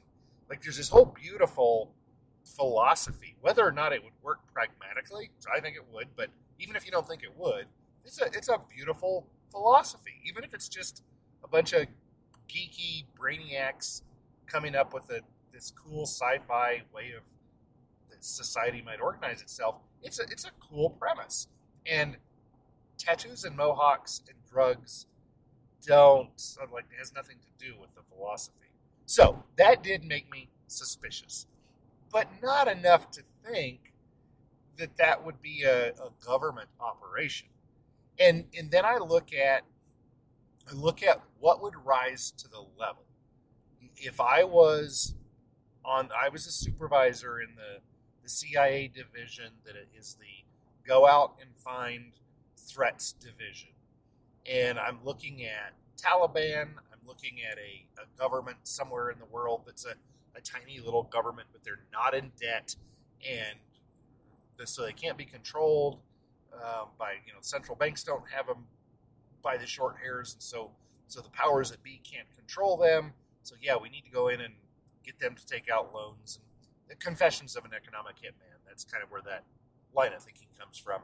like, 0.49 0.61
there's 0.61 0.77
this 0.77 0.89
whole 0.89 1.05
beautiful 1.05 1.91
philosophy. 2.43 3.35
Whether 3.41 3.65
or 3.65 3.71
not 3.71 3.93
it 3.93 4.03
would 4.03 4.13
work 4.23 4.39
pragmatically, 4.53 5.29
I 5.53 5.59
think 5.59 5.75
it 5.75 5.85
would. 5.91 6.07
But 6.15 6.29
even 6.59 6.75
if 6.75 6.85
you 6.85 6.91
don't 6.91 7.07
think 7.07 7.23
it 7.23 7.37
would, 7.37 7.65
it's 8.05 8.21
a 8.21 8.25
it's 8.25 8.49
a 8.49 8.59
beautiful 8.75 9.27
philosophy, 9.51 10.21
even 10.25 10.43
if 10.43 10.53
it's 10.53 10.69
just 10.69 11.03
a 11.43 11.47
bunch 11.47 11.73
of 11.73 11.85
geeky 12.49 13.05
brainiacs 13.19 14.01
coming 14.47 14.75
up 14.75 14.93
with 14.93 15.09
a 15.09 15.21
this 15.53 15.71
cool 15.71 16.05
sci-fi 16.05 16.81
way 16.93 17.13
of 17.15 17.23
society 18.19 18.81
might 18.85 19.01
organize 19.01 19.41
itself. 19.41 19.75
It's 20.03 20.19
a 20.19 20.23
it's 20.23 20.45
a 20.45 20.51
cool 20.69 20.91
premise, 20.91 21.47
and 21.85 22.17
tattoos 22.97 23.43
and 23.43 23.55
mohawks 23.55 24.21
and 24.27 24.37
drugs 24.51 25.07
don't 25.85 26.29
like 26.71 26.85
it 26.91 26.99
has 26.99 27.13
nothing 27.13 27.37
to 27.37 27.65
do 27.65 27.73
with 27.79 27.93
the 27.95 28.01
philosophy. 28.13 28.57
So 29.05 29.43
that 29.57 29.83
did 29.83 30.03
make 30.03 30.31
me 30.31 30.49
suspicious, 30.67 31.47
but 32.11 32.27
not 32.41 32.67
enough 32.67 33.11
to 33.11 33.23
think 33.45 33.93
that 34.77 34.97
that 34.97 35.25
would 35.25 35.41
be 35.41 35.63
a, 35.63 35.89
a 35.89 36.09
government 36.25 36.69
operation 36.79 37.47
and 38.19 38.45
and 38.57 38.71
then 38.71 38.85
I 38.85 38.97
look 38.97 39.33
at 39.33 39.63
I 40.69 40.73
look 40.73 41.03
at 41.03 41.21
what 41.39 41.61
would 41.61 41.73
rise 41.83 42.31
to 42.37 42.47
the 42.47 42.63
level. 42.79 43.03
If 43.97 44.21
I 44.21 44.43
was 44.43 45.15
on, 45.83 46.09
I 46.17 46.29
was 46.29 46.45
a 46.45 46.51
supervisor 46.51 47.41
in 47.41 47.55
the 47.55 47.81
the 48.23 48.29
CIA 48.29 48.87
division 48.87 49.53
that 49.65 49.75
is 49.97 50.15
the 50.19 50.45
go 50.87 51.07
out 51.07 51.35
and 51.41 51.49
find 51.55 52.13
threats 52.55 53.11
division, 53.13 53.69
and 54.49 54.79
I'm 54.79 54.99
looking 55.03 55.43
at 55.43 55.73
Taliban. 55.97 56.69
I'm 56.91 57.07
looking 57.07 57.37
at 57.49 57.57
a, 57.57 58.01
a 58.01 58.19
government 58.19 58.57
somewhere 58.63 59.09
in 59.09 59.19
the 59.19 59.25
world 59.25 59.63
that's 59.65 59.85
a, 59.85 59.93
a 60.35 60.41
tiny 60.41 60.79
little 60.79 61.03
government, 61.03 61.47
but 61.51 61.63
they're 61.63 61.83
not 61.91 62.13
in 62.13 62.31
debt, 62.39 62.75
and 63.27 63.57
so 64.65 64.83
they 64.83 64.93
can't 64.93 65.17
be 65.17 65.25
controlled 65.25 65.99
um, 66.53 66.89
by 66.99 67.13
you 67.25 67.33
know 67.33 67.39
central 67.41 67.75
banks 67.75 68.03
don't 68.03 68.29
have 68.29 68.45
them 68.47 68.65
by 69.41 69.57
the 69.57 69.65
short 69.65 69.97
hairs, 70.01 70.33
and 70.33 70.41
so 70.41 70.71
so 71.07 71.21
the 71.21 71.29
powers 71.29 71.71
that 71.71 71.83
be 71.83 72.01
can't 72.03 72.27
control 72.35 72.77
them. 72.77 73.13
So 73.43 73.55
yeah, 73.61 73.75
we 73.75 73.89
need 73.89 74.03
to 74.05 74.11
go 74.11 74.27
in 74.27 74.41
and 74.41 74.53
get 75.03 75.19
them 75.19 75.35
to 75.35 75.45
take 75.45 75.69
out 75.69 75.93
loans. 75.93 76.39
And 76.39 76.45
the 76.91 76.95
confessions 76.95 77.55
of 77.55 77.65
an 77.65 77.71
economic 77.75 78.15
hitman. 78.17 78.59
That's 78.67 78.83
kind 78.83 79.03
of 79.03 79.09
where 79.09 79.21
that 79.23 79.43
line 79.93 80.13
of 80.13 80.21
thinking 80.21 80.47
comes 80.59 80.77
from. 80.77 81.01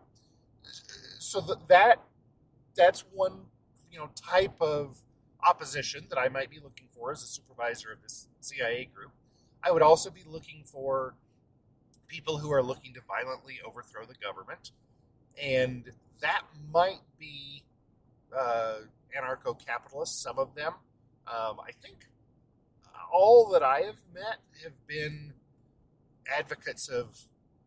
So 1.19 1.41
that 1.69 2.00
that's 2.77 3.03
one 3.13 3.33
you 3.91 3.99
know 3.99 4.09
type 4.15 4.61
of 4.61 4.97
opposition 5.45 6.05
that 6.09 6.17
I 6.17 6.29
might 6.29 6.49
be 6.49 6.59
looking 6.59 6.87
for 6.95 7.11
as 7.11 7.23
a 7.23 7.27
supervisor 7.27 7.91
of 7.91 8.01
this 8.01 8.27
CIA 8.39 8.89
group. 8.93 9.11
I 9.63 9.71
would 9.71 9.81
also 9.81 10.09
be 10.09 10.23
looking 10.25 10.63
for 10.63 11.15
people 12.07 12.37
who 12.37 12.51
are 12.53 12.63
looking 12.63 12.93
to 12.93 13.01
violently 13.07 13.59
overthrow 13.65 14.05
the 14.05 14.15
government 14.15 14.71
and 15.41 15.91
that 16.21 16.41
might 16.73 17.01
be 17.19 17.63
uh, 18.35 18.77
anarcho 19.15 19.57
capitalists, 19.63 20.21
some 20.21 20.39
of 20.39 20.55
them. 20.55 20.73
Um, 21.27 21.59
I 21.59 21.71
think 21.81 22.07
all 23.11 23.49
that 23.51 23.63
I 23.63 23.81
have 23.81 24.01
met 24.13 24.37
have 24.63 24.87
been 24.87 25.33
advocates 26.31 26.89
of 26.89 27.19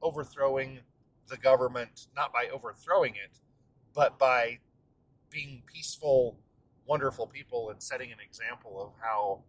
overthrowing 0.03 0.81
the 1.29 1.37
government, 1.37 2.09
not 2.17 2.33
by 2.33 2.49
overthrowing 2.53 3.15
it, 3.15 3.39
but 3.95 4.19
by 4.19 4.59
being 5.31 5.63
peaceful, 5.67 6.37
wonderful 6.87 7.27
people 7.27 7.71
and 7.71 7.83
setting 7.83 8.13
an 8.13 8.19
example 8.25 8.83
of 8.83 8.93
how 9.01 9.41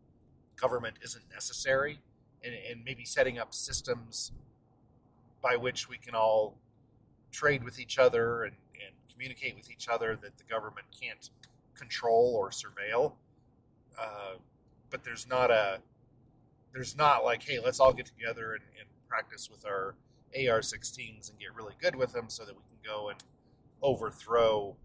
government 0.55 0.95
isn't 1.03 1.23
necessary 1.33 1.99
and, 2.43 2.53
and 2.69 2.83
maybe 2.85 3.05
setting 3.05 3.39
up 3.39 3.53
systems 3.53 4.31
by 5.41 5.55
which 5.55 5.89
we 5.89 5.97
can 5.97 6.13
all 6.13 6.55
trade 7.31 7.63
with 7.63 7.79
each 7.79 7.97
other 7.97 8.43
and, 8.43 8.55
and 8.85 8.93
communicate 9.11 9.55
with 9.55 9.71
each 9.71 9.87
other 9.87 10.17
that 10.21 10.37
the 10.37 10.43
government 10.43 10.85
can't 10.99 11.29
control 11.75 12.35
or 12.37 12.49
surveil. 12.49 13.13
Uh, 13.99 14.35
but 14.89 15.03
there's 15.03 15.27
not 15.27 15.49
a 15.49 15.79
there's 16.73 16.95
not 16.95 17.23
like, 17.23 17.43
hey, 17.43 17.59
let's 17.59 17.79
all 17.79 17.91
get 17.91 18.05
together 18.05 18.53
and, 18.53 18.63
and 18.79 18.87
practice 19.09 19.49
with 19.51 19.65
our 19.65 19.95
AR-16s 20.33 21.29
and 21.29 21.37
get 21.37 21.53
really 21.53 21.73
good 21.81 21.95
with 21.95 22.13
them 22.13 22.29
so 22.29 22.45
that 22.45 22.55
we 22.55 22.61
can 22.61 22.93
go 22.93 23.09
and 23.09 23.21
overthrow 23.81 24.75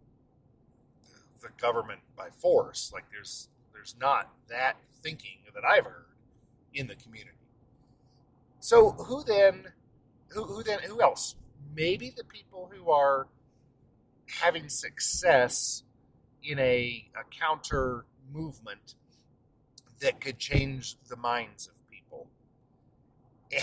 the 1.40 1.48
government 1.60 2.00
by 2.16 2.28
force. 2.30 2.90
Like 2.92 3.04
there's 3.10 3.48
there's 3.72 3.96
not 4.00 4.30
that 4.48 4.76
thinking 5.02 5.38
that 5.54 5.64
I've 5.64 5.84
heard 5.84 6.06
in 6.74 6.86
the 6.86 6.96
community. 6.96 7.36
So 8.60 8.90
who 8.90 9.22
then 9.24 9.72
who, 10.28 10.44
who 10.44 10.62
then 10.62 10.80
who 10.80 11.00
else? 11.00 11.36
Maybe 11.74 12.12
the 12.16 12.24
people 12.24 12.70
who 12.72 12.90
are 12.90 13.28
having 14.40 14.68
success 14.68 15.84
in 16.42 16.58
a, 16.58 17.08
a 17.14 17.24
counter 17.38 18.06
movement 18.32 18.94
that 20.00 20.20
could 20.20 20.38
change 20.38 20.96
the 21.08 21.16
minds 21.16 21.68
of 21.68 21.74
people. 21.90 22.28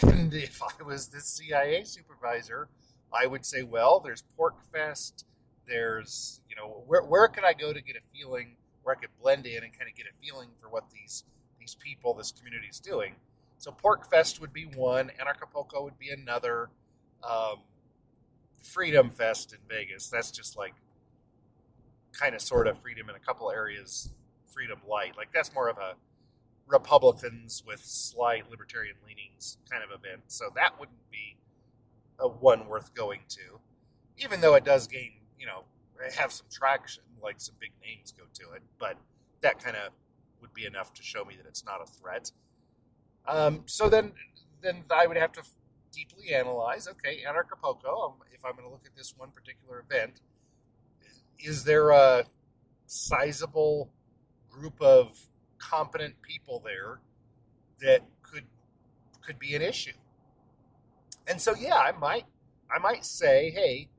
And 0.01 0.33
if 0.33 0.61
I 0.61 0.83
was 0.83 1.07
the 1.07 1.21
CIA 1.21 1.83
supervisor, 1.83 2.69
I 3.13 3.27
would 3.27 3.45
say, 3.45 3.63
well, 3.63 3.99
there's 3.99 4.23
PorcFest. 4.37 5.25
There's, 5.67 6.41
you 6.49 6.55
know, 6.55 6.83
where, 6.85 7.03
where 7.03 7.27
could 7.27 7.43
I 7.43 7.53
go 7.53 7.73
to 7.73 7.81
get 7.81 7.95
a 7.95 8.17
feeling 8.17 8.55
where 8.83 8.95
I 8.95 8.99
could 8.99 9.09
blend 9.21 9.45
in 9.45 9.63
and 9.63 9.77
kind 9.77 9.89
of 9.89 9.95
get 9.95 10.05
a 10.07 10.25
feeling 10.25 10.49
for 10.59 10.69
what 10.69 10.85
these 10.91 11.23
these 11.59 11.75
people, 11.75 12.13
this 12.13 12.31
community 12.31 12.67
is 12.67 12.79
doing? 12.79 13.15
So 13.57 13.71
PorcFest 13.71 14.41
would 14.41 14.51
be 14.51 14.63
one. 14.63 15.11
Anarchapulco 15.19 15.83
would 15.83 15.97
be 15.97 16.09
another. 16.09 16.69
Um, 17.23 17.59
Freedom 18.63 19.09
Fest 19.09 19.53
in 19.53 19.59
Vegas. 19.67 20.09
That's 20.09 20.31
just 20.31 20.57
like 20.57 20.73
kind 22.13 22.33
of 22.33 22.41
sort 22.41 22.67
of 22.67 22.79
freedom 22.79 23.09
in 23.09 23.15
a 23.15 23.19
couple 23.19 23.51
areas, 23.51 24.09
freedom 24.53 24.79
light. 24.87 25.17
Like 25.17 25.33
that's 25.33 25.53
more 25.53 25.69
of 25.69 25.77
a 25.77 25.95
Republicans 26.67 27.63
with 27.67 27.81
slight 27.81 28.49
libertarian 28.49 28.95
leanings 29.05 29.57
kind 29.69 29.83
of 29.83 29.89
event. 29.89 30.21
So 30.27 30.45
that 30.55 30.79
wouldn't 30.79 31.11
be 31.11 31.37
a 32.19 32.27
one 32.27 32.67
worth 32.67 32.93
going 32.93 33.21
to, 33.29 33.59
even 34.17 34.41
though 34.41 34.55
it 34.55 34.63
does 34.63 34.87
gain, 34.87 35.11
you 35.43 35.49
know, 35.49 35.65
have 36.15 36.31
some 36.31 36.47
traction, 36.49 37.03
like 37.21 37.35
some 37.37 37.55
big 37.59 37.71
names 37.85 38.13
go 38.17 38.23
to 38.33 38.53
it. 38.53 38.61
But 38.79 38.95
that 39.41 39.61
kind 39.61 39.75
of 39.75 39.91
would 40.39 40.53
be 40.53 40.65
enough 40.65 40.93
to 40.93 41.03
show 41.03 41.25
me 41.25 41.35
that 41.35 41.45
it's 41.45 41.65
not 41.65 41.81
a 41.81 41.85
threat. 41.85 42.31
Um, 43.27 43.63
so 43.65 43.89
then, 43.89 44.13
then 44.61 44.83
I 44.89 45.05
would 45.05 45.17
have 45.17 45.33
to 45.33 45.43
deeply 45.91 46.33
analyze. 46.33 46.87
Okay, 46.87 47.23
Anarchapulco. 47.27 48.05
Um, 48.05 48.13
if 48.33 48.45
I'm 48.45 48.53
going 48.53 48.63
to 48.63 48.69
look 48.69 48.85
at 48.85 48.95
this 48.95 49.13
one 49.17 49.31
particular 49.31 49.83
event, 49.89 50.21
is 51.37 51.65
there 51.65 51.89
a 51.89 52.23
sizable 52.85 53.89
group 54.49 54.81
of 54.81 55.27
competent 55.57 56.21
people 56.21 56.61
there 56.63 57.01
that 57.81 58.01
could 58.21 58.45
could 59.21 59.39
be 59.39 59.55
an 59.55 59.61
issue? 59.61 59.91
And 61.27 61.41
so, 61.41 61.53
yeah, 61.53 61.75
I 61.75 61.91
might 61.91 62.25
I 62.73 62.79
might 62.79 63.03
say, 63.03 63.51
hey, 63.51 63.89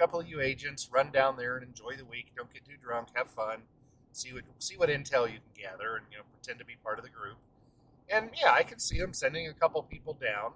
couple 0.00 0.18
of 0.18 0.26
you 0.26 0.40
agents, 0.40 0.88
run 0.90 1.10
down 1.10 1.36
there 1.36 1.58
and 1.58 1.66
enjoy 1.66 1.94
the 1.94 2.06
week. 2.06 2.32
Don't 2.34 2.52
get 2.52 2.64
too 2.64 2.76
drunk. 2.82 3.08
Have 3.14 3.28
fun. 3.28 3.62
See 4.12 4.32
what 4.32 4.44
see 4.58 4.76
what 4.76 4.88
intel 4.88 5.30
you 5.30 5.38
can 5.38 5.62
gather, 5.62 5.96
and 5.96 6.06
you 6.10 6.16
know, 6.16 6.24
pretend 6.32 6.58
to 6.58 6.64
be 6.64 6.76
part 6.82 6.98
of 6.98 7.04
the 7.04 7.10
group. 7.10 7.36
And 8.08 8.30
yeah, 8.40 8.52
I 8.52 8.62
can 8.62 8.78
see 8.78 8.98
them 8.98 9.12
sending 9.12 9.46
a 9.46 9.52
couple 9.52 9.82
people 9.82 10.14
down 10.14 10.52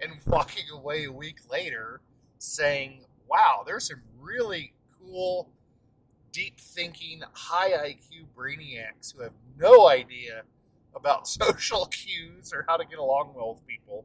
and 0.00 0.12
walking 0.26 0.64
away 0.72 1.04
a 1.04 1.12
week 1.12 1.38
later 1.50 2.02
saying, 2.38 3.06
wow, 3.26 3.62
there's 3.66 3.88
some 3.88 4.02
really 4.20 4.74
cool, 5.00 5.48
deep 6.30 6.60
thinking, 6.60 7.22
high 7.32 7.70
IQ 7.70 8.26
brainiacs 8.36 9.14
who 9.14 9.22
have 9.22 9.32
no 9.58 9.88
idea 9.88 10.42
about 10.94 11.26
social 11.40 11.86
cues 11.86 12.52
or 12.52 12.66
how 12.68 12.76
to 12.76 12.84
get 12.84 12.98
along 12.98 13.32
well 13.34 13.54
with 13.54 13.66
people. 13.66 14.04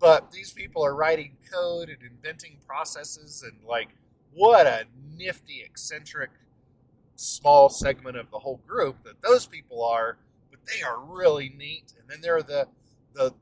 But 0.00 0.32
these 0.32 0.52
people 0.52 0.84
are 0.84 0.94
writing 0.94 1.36
code 1.50 1.88
and 1.88 1.98
inventing 2.02 2.58
processes, 2.66 3.42
and 3.42 3.64
like, 3.66 3.88
what 4.34 4.66
a 4.66 4.84
nifty, 5.16 5.62
eccentric, 5.64 6.30
small 7.16 7.68
segment 7.68 8.16
of 8.16 8.30
the 8.30 8.38
whole 8.38 8.60
group 8.66 9.02
that 9.04 9.20
those 9.22 9.46
people 9.46 9.84
are. 9.84 10.18
But 10.50 10.60
they 10.66 10.82
are 10.82 11.00
really 11.00 11.48
neat. 11.48 11.94
And 11.98 12.08
then 12.08 12.20
there 12.20 12.36
are 12.36 12.42
the 12.42 12.68
the 13.14 13.34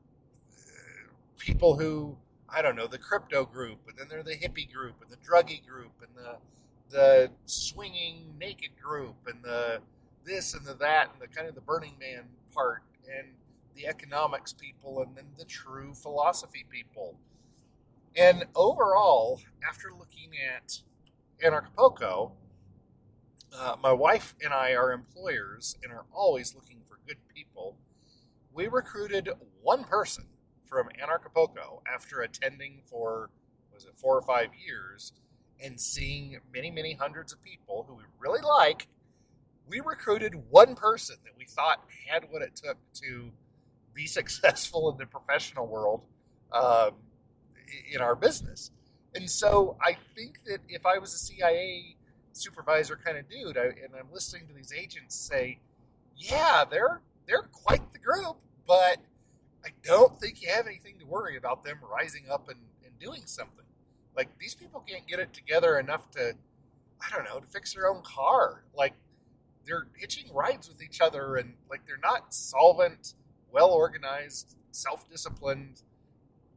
people 1.37 1.77
who 1.77 2.17
I 2.49 2.61
don't 2.61 2.75
know 2.75 2.87
the 2.87 2.97
crypto 2.97 3.45
group, 3.45 3.79
and 3.87 3.97
then 3.97 4.07
they're 4.09 4.23
the 4.23 4.35
hippie 4.35 4.71
group, 4.71 4.95
and 5.01 5.09
the 5.11 5.17
druggy 5.17 5.65
group, 5.65 5.91
and 6.01 6.09
the 6.15 6.37
the 6.89 7.31
swinging 7.45 8.33
naked 8.39 8.71
group, 8.81 9.15
and 9.27 9.43
the 9.43 9.79
this 10.25 10.53
and 10.53 10.65
the 10.65 10.73
that, 10.75 11.09
and 11.11 11.21
the 11.21 11.27
kind 11.27 11.47
of 11.47 11.55
the 11.55 11.61
Burning 11.61 11.95
Man 11.99 12.23
part, 12.53 12.83
and 13.17 13.27
the 13.75 13.87
economics 13.87 14.53
people, 14.53 15.01
and 15.01 15.15
then 15.15 15.25
the 15.37 15.45
true 15.45 15.93
philosophy 15.93 16.65
people. 16.69 17.15
And 18.17 18.45
overall, 18.55 19.39
after 19.67 19.89
looking 19.91 20.31
at 20.57 20.81
Anarchapulco, 21.45 22.31
uh, 23.55 23.75
my 23.81 23.91
wife 23.91 24.33
and 24.43 24.51
I 24.51 24.73
are 24.73 24.91
employers 24.91 25.77
and 25.83 25.93
are 25.93 26.05
always 26.11 26.55
looking 26.55 26.81
for 26.87 26.97
good 27.07 27.17
people. 27.33 27.77
We 28.51 28.67
recruited 28.67 29.29
one 29.61 29.83
person 29.83 30.25
from 30.67 30.89
Anarchapulco 30.99 31.81
after 31.87 32.21
attending 32.21 32.81
for 32.85 33.29
was 33.71 33.85
it 33.85 33.95
four 33.95 34.17
or 34.17 34.23
five 34.23 34.49
years 34.65 35.13
and 35.63 35.79
seeing 35.79 36.39
many 36.53 36.71
many 36.71 36.93
hundreds 36.93 37.31
of 37.31 37.41
people 37.43 37.85
who 37.87 37.95
we 37.95 38.03
really 38.19 38.41
like 38.41 38.87
we 39.67 39.79
recruited 39.79 40.33
one 40.49 40.75
person 40.75 41.15
that 41.23 41.33
we 41.37 41.45
thought 41.45 41.85
had 42.07 42.25
what 42.29 42.41
it 42.41 42.55
took 42.55 42.77
to 42.93 43.31
be 43.93 44.05
successful 44.07 44.91
in 44.91 44.97
the 44.97 45.05
professional 45.05 45.67
world 45.67 46.01
um, 46.51 46.91
in 47.91 48.01
our 48.01 48.15
business 48.15 48.71
and 49.15 49.29
so 49.29 49.77
i 49.81 49.95
think 50.15 50.39
that 50.45 50.59
if 50.67 50.85
i 50.85 50.97
was 50.97 51.13
a 51.13 51.17
cia 51.17 51.95
supervisor 52.33 52.99
kind 53.03 53.17
of 53.17 53.27
dude 53.29 53.57
I, 53.57 53.65
and 53.65 53.93
i'm 53.97 54.11
listening 54.13 54.47
to 54.47 54.53
these 54.53 54.73
agents 54.73 55.15
say 55.15 55.59
yeah 56.15 56.63
they're 56.69 57.01
they're 57.27 57.49
quite 57.51 57.91
the 57.91 57.99
group 57.99 58.37
but 58.67 58.97
I 59.67 59.69
don't 59.83 60.17
think 60.19 60.41
you 60.41 60.49
have 60.49 60.65
anything 60.65 60.97
to 60.99 61.05
worry 61.05 61.35
about 61.35 61.63
them 61.63 61.79
rising 61.91 62.23
up 62.31 62.47
and, 62.47 62.59
and 62.85 62.97
doing 62.99 63.23
something. 63.25 63.65
Like 64.15 64.29
these 64.39 64.55
people 64.55 64.83
can't 64.87 65.05
get 65.07 65.19
it 65.19 65.33
together 65.33 65.77
enough 65.77 66.09
to, 66.11 66.33
I 67.01 67.15
don't 67.15 67.25
know, 67.25 67.39
to 67.39 67.47
fix 67.47 67.73
their 67.73 67.89
own 67.89 68.01
car. 68.01 68.63
Like 68.73 68.93
they're 69.65 69.87
hitching 69.97 70.33
rides 70.33 70.69
with 70.69 70.81
each 70.81 71.01
other 71.01 71.35
and 71.35 71.53
like 71.69 71.81
they're 71.85 71.99
not 72.01 72.33
solvent, 72.33 73.15
well 73.51 73.71
organized, 73.71 74.55
self 74.71 75.09
disciplined 75.09 75.81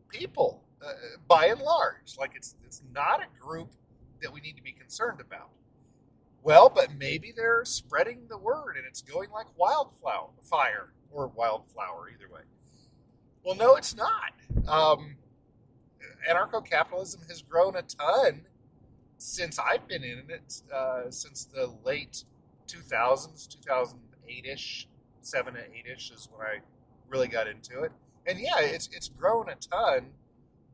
people 0.09 0.62
uh, 0.85 0.93
by 1.29 1.47
and 1.47 1.61
large. 1.61 2.16
Like 2.19 2.33
it's 2.35 2.57
it's 2.64 2.83
not 2.93 3.21
a 3.21 3.27
group 3.40 3.73
that 4.23 4.33
we 4.33 4.40
need 4.40 4.57
to 4.57 4.62
be 4.62 4.73
concerned 4.73 5.21
about. 5.21 5.51
Well, 6.43 6.71
but 6.71 6.88
maybe 6.99 7.33
they're 7.37 7.64
spreading 7.64 8.23
the 8.29 8.38
word 8.38 8.77
and 8.77 8.87
it's 8.87 9.03
going 9.03 9.31
like 9.31 9.47
wildflower 9.59 10.31
fire 10.43 10.93
or 11.11 11.27
wildflower 11.29 12.09
either 12.14 12.33
way. 12.33 12.43
Well, 13.45 13.57
no, 13.57 13.75
it's 13.77 13.95
not. 13.95 14.33
Um, 14.66 15.16
Anarcho 16.29 16.64
capitalism 16.64 17.23
has 17.29 17.43
grown 17.43 17.77
a 17.77 17.83
ton 17.83 18.43
since 19.19 19.59
I've 19.59 19.87
been 19.87 20.03
in 20.03 20.25
it, 20.29 20.62
uh, 20.75 21.11
since 21.11 21.45
the 21.45 21.73
late 21.85 22.25
2000s, 22.66 23.49
2008 23.49 24.47
ish, 24.47 24.88
7 25.21 25.55
to 25.55 25.61
8 25.61 25.87
ish 25.95 26.11
is 26.11 26.29
when 26.33 26.47
I 26.47 26.59
really 27.09 27.29
got 27.29 27.47
into 27.47 27.83
it. 27.83 27.93
And 28.27 28.38
yeah, 28.38 28.61
it's, 28.61 28.88
it's 28.93 29.09
grown 29.09 29.49
a 29.49 29.57
ton, 29.57 30.11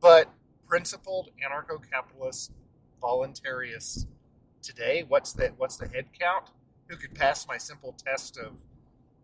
but 0.01 0.31
principled 0.67 1.29
anarcho 1.43 1.79
capitalist 1.89 2.51
voluntarists 3.01 4.05
today, 4.61 5.05
what's 5.07 5.33
the, 5.33 5.53
what's 5.57 5.77
the 5.77 5.87
head 5.87 6.07
count? 6.19 6.49
Who 6.87 6.95
could 6.97 7.13
pass 7.13 7.47
my 7.47 7.57
simple 7.57 7.95
test 8.05 8.37
of 8.37 8.53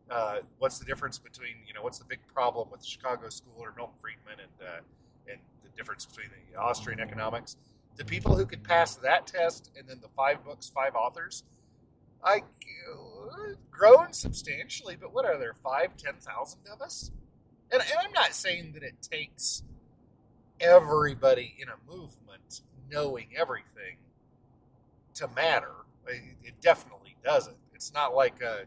uh, 0.09 0.39
what's 0.59 0.79
the 0.79 0.85
difference 0.85 1.17
between 1.17 1.55
you 1.65 1.73
know 1.73 1.81
what's 1.81 1.97
the 1.97 2.05
big 2.05 2.19
problem 2.33 2.69
with 2.69 2.81
the 2.81 2.87
Chicago 2.87 3.29
School 3.29 3.55
or 3.57 3.73
Milton 3.75 3.95
Friedman 3.99 4.39
and 4.39 4.67
uh, 4.67 5.31
and 5.31 5.39
the 5.63 5.69
difference 5.77 6.05
between 6.05 6.27
the 6.29 6.59
Austrian 6.59 6.99
economics. 6.99 7.55
The 7.95 8.05
people 8.05 8.35
who 8.35 8.45
could 8.45 8.63
pass 8.63 8.95
that 8.97 9.27
test 9.27 9.71
and 9.77 9.87
then 9.87 9.99
the 10.01 10.09
five 10.09 10.43
books, 10.43 10.69
five 10.69 10.95
authors, 10.95 11.43
I 12.23 12.39
uh, 12.91 13.53
grown 13.71 14.13
substantially, 14.13 14.97
but 14.99 15.13
what 15.13 15.25
are 15.25 15.37
there 15.37 15.53
five, 15.53 15.95
ten 15.97 16.15
thousand 16.19 16.61
of 16.71 16.81
us? 16.81 17.11
And, 17.71 17.81
and 17.81 17.99
I'm 17.99 18.11
not 18.11 18.33
saying 18.33 18.73
that 18.73 18.83
it 18.83 18.95
takes 19.01 19.63
everybody 20.59 21.55
in 21.59 21.67
a 21.69 21.91
movement 21.91 22.61
knowing 22.91 23.27
everything 23.35 23.97
to 25.15 25.27
matter. 25.35 25.71
It 26.07 26.59
definitely 26.61 27.15
doesn't. 27.23 27.57
It's 27.73 27.93
not 27.93 28.15
like 28.15 28.41
a, 28.41 28.63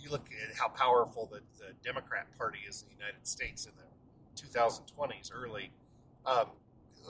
you 0.00 0.10
look 0.10 0.28
at 0.48 0.56
how 0.56 0.68
powerful 0.68 1.28
the, 1.30 1.40
the 1.58 1.72
Democrat 1.84 2.26
Party 2.38 2.60
is 2.68 2.82
in 2.82 2.88
the 2.88 3.04
United 3.04 3.26
States 3.26 3.66
in 3.66 3.72
the 3.76 3.84
2020s, 4.40 5.30
early. 5.34 5.70
Um, 6.26 6.46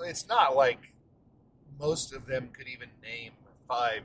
it's 0.05 0.29
not 0.29 0.57
like 0.57 0.93
most 1.79 2.13
of 2.13 2.27
them 2.27 2.51
could 2.53 2.69
even 2.69 2.89
name 3.03 3.33
five 3.67 4.03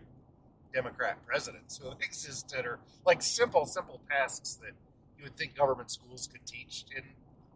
Democrat 0.73 1.17
presidents 1.25 1.77
who 1.77 1.89
have 1.89 2.01
existed, 2.01 2.65
or 2.65 2.79
like 3.05 3.21
simple, 3.21 3.65
simple 3.65 3.99
tasks 4.09 4.55
that 4.61 4.71
you 5.17 5.23
would 5.23 5.35
think 5.35 5.55
government 5.55 5.91
schools 5.91 6.27
could 6.31 6.45
teach 6.45 6.85
in 6.95 7.03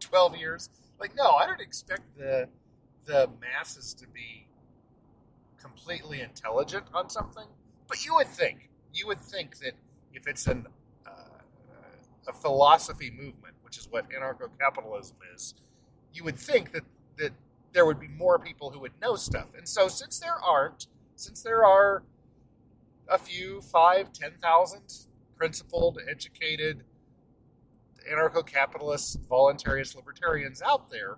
12 0.00 0.36
years. 0.36 0.68
Like, 0.98 1.14
no, 1.16 1.30
I 1.30 1.46
don't 1.46 1.60
expect 1.60 2.16
the 2.16 2.48
the 3.04 3.28
masses 3.40 3.92
to 3.94 4.06
be 4.08 4.46
completely 5.60 6.20
intelligent 6.20 6.86
on 6.94 7.10
something, 7.10 7.46
but 7.88 8.04
you 8.04 8.14
would 8.14 8.28
think 8.28 8.70
you 8.92 9.06
would 9.06 9.20
think 9.20 9.58
that 9.58 9.72
if 10.12 10.26
it's 10.26 10.46
an 10.46 10.66
uh, 11.06 11.10
a 12.28 12.32
philosophy 12.32 13.10
movement, 13.10 13.54
which 13.62 13.76
is 13.76 13.88
what 13.90 14.08
anarcho-capitalism 14.10 15.16
is, 15.34 15.54
you 16.12 16.24
would 16.24 16.38
think 16.38 16.72
that 16.72 16.84
that 17.18 17.32
there 17.72 17.84
would 17.84 18.00
be 18.00 18.08
more 18.08 18.38
people 18.38 18.70
who 18.70 18.78
would 18.80 18.98
know 19.02 19.16
stuff. 19.16 19.48
And 19.56 19.68
so, 19.68 19.88
since 19.88 20.18
there 20.18 20.36
aren't, 20.42 20.86
since 21.16 21.42
there 21.42 21.64
are 21.64 22.02
a 23.08 23.18
few, 23.18 23.60
five, 23.60 24.12
ten 24.12 24.32
thousand 24.40 25.06
principled, 25.36 25.98
educated, 26.08 26.84
anarcho-capitalist, 28.10 29.28
voluntarist 29.28 29.96
libertarians 29.96 30.62
out 30.62 30.90
there, 30.90 31.16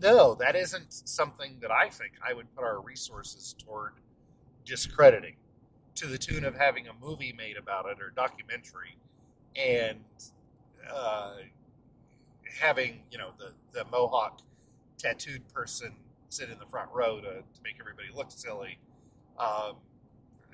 no, 0.00 0.34
that 0.36 0.56
isn't 0.56 0.92
something 0.92 1.58
that 1.60 1.70
I 1.70 1.88
think 1.88 2.12
I 2.26 2.32
would 2.32 2.54
put 2.54 2.64
our 2.64 2.80
resources 2.80 3.54
toward 3.58 3.92
discrediting 4.64 5.36
to 5.96 6.06
the 6.06 6.16
tune 6.16 6.44
of 6.44 6.56
having 6.56 6.86
a 6.88 6.92
movie 7.04 7.34
made 7.36 7.56
about 7.56 7.86
it 7.86 8.00
or 8.00 8.10
documentary 8.10 8.96
and 9.56 10.00
uh, 10.90 11.34
having, 12.58 13.02
you 13.10 13.18
know, 13.18 13.32
the, 13.38 13.52
the 13.72 13.84
Mohawk 13.90 14.40
tattooed 14.96 15.46
person 15.52 15.92
sit 16.28 16.48
in 16.48 16.58
the 16.58 16.66
front 16.66 16.88
row 16.92 17.20
to, 17.20 17.28
to 17.28 17.62
make 17.62 17.76
everybody 17.80 18.08
look 18.14 18.30
silly. 18.30 18.78
Um, 19.38 19.76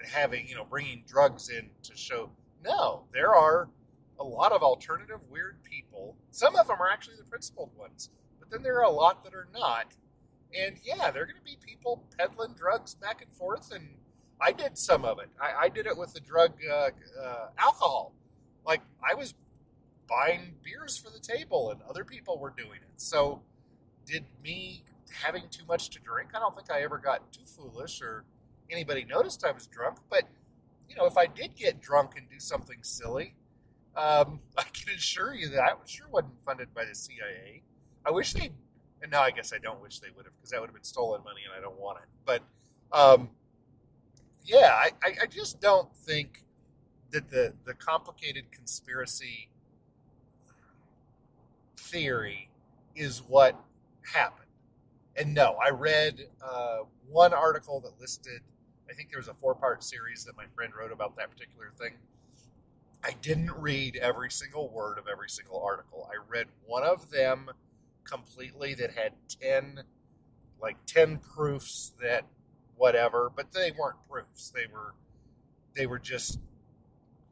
having, 0.04 0.48
you 0.48 0.54
know, 0.54 0.64
bringing 0.64 1.04
drugs 1.06 1.48
in 1.48 1.68
to 1.84 1.96
show. 1.96 2.30
No, 2.64 3.04
there 3.12 3.34
are 3.34 3.68
a 4.18 4.24
lot 4.24 4.52
of 4.52 4.62
alternative 4.62 5.20
weird 5.30 5.62
people. 5.62 6.16
Some 6.30 6.56
of 6.56 6.68
them 6.68 6.80
are 6.80 6.90
actually 6.90 7.16
the 7.16 7.24
principled 7.24 7.70
ones 7.76 8.10
but 8.46 8.56
then 8.56 8.62
there 8.62 8.78
are 8.78 8.84
a 8.84 8.90
lot 8.90 9.24
that 9.24 9.34
are 9.34 9.48
not. 9.52 9.86
And 10.58 10.76
yeah, 10.84 11.10
there 11.10 11.22
are 11.22 11.26
going 11.26 11.36
to 11.36 11.44
be 11.44 11.58
people 11.64 12.04
peddling 12.16 12.52
drugs 12.54 12.94
back 12.94 13.22
and 13.22 13.32
forth, 13.32 13.72
and 13.72 13.88
I 14.40 14.52
did 14.52 14.78
some 14.78 15.04
of 15.04 15.18
it. 15.18 15.28
I, 15.40 15.64
I 15.64 15.68
did 15.68 15.86
it 15.86 15.96
with 15.96 16.14
the 16.14 16.20
drug 16.20 16.52
uh, 16.70 16.90
uh, 17.22 17.48
alcohol. 17.58 18.12
Like 18.64 18.82
I 19.08 19.14
was 19.14 19.34
buying 20.08 20.54
beers 20.62 20.96
for 20.96 21.10
the 21.10 21.18
table, 21.18 21.70
and 21.70 21.80
other 21.88 22.04
people 22.04 22.38
were 22.38 22.54
doing 22.56 22.76
it. 22.76 23.00
So, 23.00 23.42
did 24.06 24.24
me 24.42 24.84
having 25.24 25.44
too 25.50 25.64
much 25.66 25.90
to 25.90 26.00
drink? 26.00 26.30
I 26.34 26.38
don't 26.38 26.54
think 26.54 26.70
I 26.70 26.82
ever 26.82 26.98
got 26.98 27.32
too 27.32 27.44
foolish, 27.44 28.00
or 28.00 28.24
anybody 28.70 29.04
noticed 29.04 29.44
I 29.44 29.50
was 29.50 29.66
drunk. 29.66 29.98
But 30.08 30.24
you 30.88 30.94
know, 30.94 31.06
if 31.06 31.16
I 31.16 31.26
did 31.26 31.56
get 31.56 31.80
drunk 31.80 32.12
and 32.16 32.28
do 32.30 32.38
something 32.38 32.78
silly, 32.82 33.34
um, 33.96 34.40
I 34.58 34.64
can 34.64 34.94
assure 34.94 35.34
you 35.34 35.48
that 35.50 35.60
I 35.62 35.72
sure 35.86 36.06
wasn't 36.10 36.40
funded 36.44 36.74
by 36.74 36.84
the 36.84 36.94
CIA. 36.94 37.62
I 38.04 38.10
wish 38.10 38.32
they. 38.32 38.52
And 39.02 39.12
now 39.12 39.22
I 39.22 39.30
guess 39.30 39.52
I 39.52 39.58
don't 39.58 39.80
wish 39.82 40.00
they 40.00 40.08
would 40.16 40.24
have 40.24 40.34
because 40.36 40.50
that 40.50 40.60
would 40.60 40.68
have 40.68 40.74
been 40.74 40.82
stolen 40.84 41.22
money, 41.22 41.42
and 41.44 41.54
I 41.56 41.60
don't 41.60 41.78
want 41.78 41.98
it. 41.98 42.08
But 42.24 42.42
um, 42.92 43.28
yeah, 44.44 44.74
I, 44.74 44.90
I 45.22 45.26
just 45.26 45.60
don't 45.60 45.94
think 45.94 46.44
that 47.10 47.30
the 47.30 47.54
the 47.64 47.74
complicated 47.74 48.50
conspiracy 48.50 49.48
theory 51.76 52.48
is 52.94 53.22
what 53.22 53.60
happened. 54.14 54.46
And 55.16 55.34
no, 55.34 55.56
I 55.64 55.70
read 55.70 56.28
uh, 56.44 56.78
one 57.08 57.32
article 57.32 57.80
that 57.80 58.00
listed. 58.00 58.40
I 58.88 58.92
think 58.92 59.10
there 59.10 59.18
was 59.18 59.28
a 59.28 59.34
four 59.34 59.54
part 59.54 59.82
series 59.82 60.24
that 60.24 60.36
my 60.36 60.46
friend 60.54 60.72
wrote 60.78 60.92
about 60.92 61.16
that 61.16 61.30
particular 61.30 61.70
thing. 61.78 61.94
I 63.04 63.12
didn't 63.20 63.52
read 63.52 63.96
every 63.96 64.30
single 64.30 64.68
word 64.70 64.98
of 64.98 65.06
every 65.10 65.28
single 65.28 65.62
article. 65.62 66.08
I 66.10 66.16
read 66.28 66.46
one 66.64 66.82
of 66.82 67.10
them 67.10 67.50
completely 68.04 68.74
that 68.74 68.92
had 68.92 69.12
10 69.40 69.82
like 70.60 70.76
10 70.86 71.18
proofs 71.18 71.92
that 72.00 72.24
whatever 72.76 73.30
but 73.34 73.52
they 73.52 73.72
weren't 73.76 73.96
proofs 74.08 74.50
they 74.50 74.66
were 74.72 74.94
they 75.74 75.86
were 75.86 75.98
just 75.98 76.38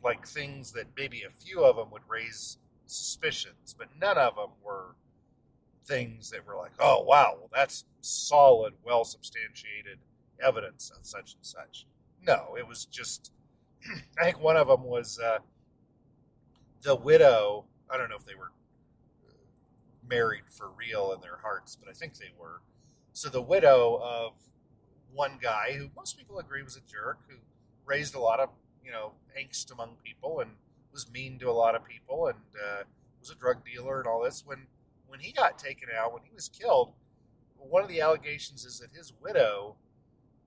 like 0.02 0.26
things 0.26 0.72
that 0.72 0.86
maybe 0.96 1.22
a 1.22 1.30
few 1.30 1.64
of 1.64 1.76
them 1.76 1.90
would 1.90 2.02
raise 2.08 2.58
suspicions 2.86 3.74
but 3.78 3.88
none 4.00 4.18
of 4.18 4.36
them 4.36 4.50
were 4.64 4.96
things 5.86 6.30
that 6.30 6.46
were 6.46 6.56
like 6.56 6.72
oh 6.80 7.02
wow 7.02 7.36
well 7.38 7.50
that's 7.52 7.84
solid 8.00 8.74
well 8.84 9.04
substantiated 9.04 9.98
evidence 10.40 10.90
of 10.96 11.06
such 11.06 11.34
and 11.34 11.44
such 11.44 11.86
no 12.26 12.56
it 12.58 12.66
was 12.66 12.84
just 12.86 13.32
i 14.18 14.24
think 14.24 14.40
one 14.40 14.56
of 14.56 14.66
them 14.68 14.82
was 14.82 15.18
uh, 15.18 15.38
the 16.84 16.94
widow 16.94 17.64
i 17.90 17.96
don't 17.96 18.08
know 18.08 18.16
if 18.16 18.24
they 18.24 18.34
were 18.34 18.52
married 20.08 20.44
for 20.50 20.70
real 20.70 21.12
in 21.12 21.20
their 21.20 21.38
hearts, 21.42 21.76
but 21.76 21.88
I 21.88 21.92
think 21.92 22.18
they 22.18 22.30
were. 22.38 22.60
So 23.12 23.28
the 23.28 23.42
widow 23.42 24.00
of 24.02 24.32
one 25.12 25.38
guy 25.40 25.74
who 25.76 25.90
most 25.96 26.18
people 26.18 26.38
agree 26.38 26.62
was 26.62 26.76
a 26.76 26.80
jerk, 26.80 27.18
who 27.28 27.36
raised 27.86 28.14
a 28.14 28.20
lot 28.20 28.40
of 28.40 28.50
you 28.84 28.90
know 28.90 29.12
angst 29.38 29.72
among 29.72 29.96
people 30.04 30.40
and 30.40 30.52
was 30.92 31.10
mean 31.10 31.38
to 31.38 31.50
a 31.50 31.52
lot 31.52 31.74
of 31.74 31.84
people 31.84 32.26
and 32.26 32.38
uh, 32.62 32.82
was 33.20 33.30
a 33.30 33.34
drug 33.34 33.64
dealer 33.64 33.98
and 33.98 34.06
all 34.06 34.22
this. 34.22 34.42
When 34.44 34.66
when 35.06 35.20
he 35.20 35.32
got 35.32 35.58
taken 35.58 35.88
out, 35.96 36.12
when 36.12 36.22
he 36.24 36.34
was 36.34 36.48
killed, 36.48 36.92
one 37.56 37.82
of 37.82 37.88
the 37.88 38.00
allegations 38.00 38.64
is 38.64 38.80
that 38.80 38.90
his 38.96 39.12
widow 39.22 39.76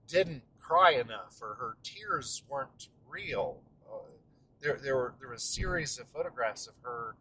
didn't 0.07 0.43
cry 0.59 0.91
enough 0.91 1.39
or 1.41 1.55
her 1.55 1.77
tears 1.83 2.43
weren't 2.49 2.89
real. 3.07 3.61
Uh, 3.89 4.11
there, 4.61 4.79
there 4.81 4.95
were 4.95 5.13
there 5.19 5.29
was 5.29 5.43
a 5.43 5.47
series 5.47 5.99
of 5.99 6.07
photographs 6.07 6.67
of 6.67 6.73
her 6.83 7.15